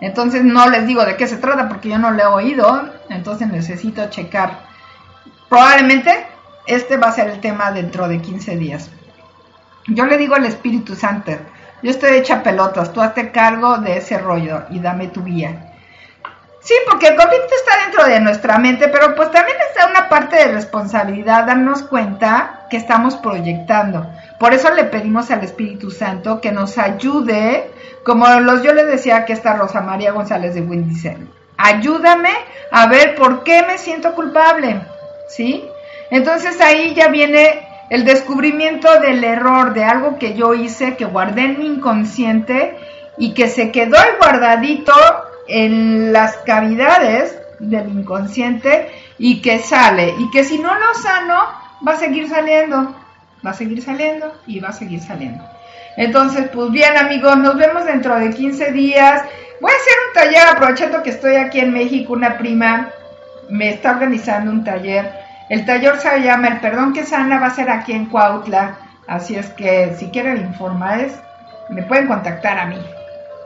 [0.00, 3.48] Entonces no les digo de qué se trata porque yo no lo he oído, entonces
[3.48, 4.60] necesito checar.
[5.48, 6.26] Probablemente
[6.66, 8.90] este va a ser el tema dentro de 15 días.
[9.88, 11.32] Yo le digo al Espíritu Santo,
[11.82, 15.70] yo estoy hecha pelotas, tú hazte cargo de ese rollo y dame tu guía.
[16.60, 20.36] Sí, porque el conflicto está dentro de nuestra mente, pero pues también está una parte
[20.36, 24.06] de responsabilidad darnos cuenta que estamos proyectando.
[24.40, 27.70] Por eso le pedimos al Espíritu Santo que nos ayude,
[28.02, 31.28] como los yo le decía que esta Rosa María González de Windicel.
[31.58, 32.30] Ayúdame
[32.72, 34.80] a ver por qué me siento culpable,
[35.28, 35.68] ¿sí?
[36.10, 41.42] Entonces ahí ya viene el descubrimiento del error de algo que yo hice, que guardé
[41.42, 42.78] en mi inconsciente
[43.18, 44.94] y que se quedó guardadito
[45.48, 50.14] en las cavidades del inconsciente y que sale.
[50.18, 51.36] Y que si no lo sano,
[51.86, 52.94] va a seguir saliendo,
[53.44, 55.44] va a seguir saliendo y va a seguir saliendo.
[55.96, 59.22] Entonces, pues bien amigos, nos vemos dentro de 15 días.
[59.60, 62.90] Voy a hacer un taller aprovechando que estoy aquí en México, una prima
[63.50, 65.12] me está organizando un taller.
[65.48, 68.78] El taller se llama El Perdón que Sana, va a ser aquí en Cuautla.
[69.08, 71.08] Así es que si quieren informar,
[71.68, 72.78] me pueden contactar a mí,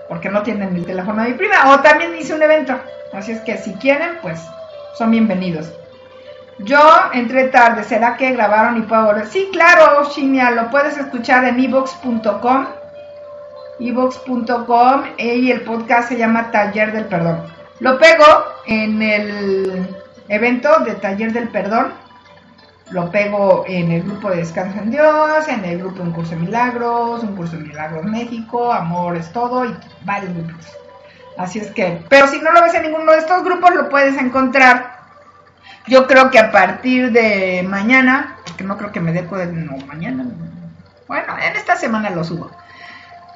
[0.08, 1.70] porque no tienen el teléfono de mi prima.
[1.70, 2.78] O también hice un evento.
[3.14, 4.40] Así es que si quieren, pues
[4.98, 5.72] son bienvenidos.
[6.58, 6.80] Yo
[7.12, 9.26] entré tarde, ¿será que grabaron y puedo volver?
[9.26, 12.66] Sí, claro, Shinia, lo puedes escuchar en evox.com,
[13.80, 17.42] evox.com y el podcast se llama Taller del Perdón.
[17.80, 18.24] Lo pego
[18.66, 19.96] en el
[20.28, 21.92] evento de Taller del Perdón,
[22.90, 26.36] lo pego en el grupo de Descanso en Dios, en el grupo Un Curso de
[26.36, 29.74] Milagros, Un Curso de Milagros México, Amor es Todo y
[30.04, 30.68] varios grupos.
[31.36, 34.16] Así es que, pero si no lo ves en ninguno de estos grupos, lo puedes
[34.18, 34.93] encontrar
[35.86, 40.26] yo creo que a partir de mañana, que no creo que me dé no, mañana,
[41.06, 42.50] bueno, en esta semana lo subo.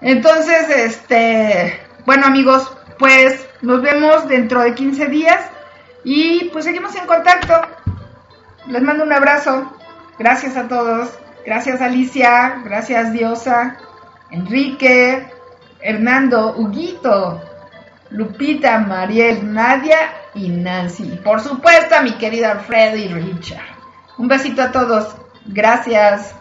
[0.01, 5.41] Entonces, este, bueno amigos, pues nos vemos dentro de 15 días
[6.05, 7.55] y pues seguimos en contacto.
[8.67, 9.73] Les mando un abrazo.
[10.19, 11.11] Gracias a todos.
[11.45, 13.79] Gracias Alicia, gracias Diosa,
[14.31, 15.27] Enrique,
[15.81, 17.41] Hernando, Huguito,
[18.11, 19.97] Lupita, Mariel, Nadia
[20.39, 21.19] y Nancy.
[21.25, 23.77] Por supuesto, mi querido Alfredo y Richard.
[24.17, 25.17] Un besito a todos.
[25.47, 26.35] Gracias.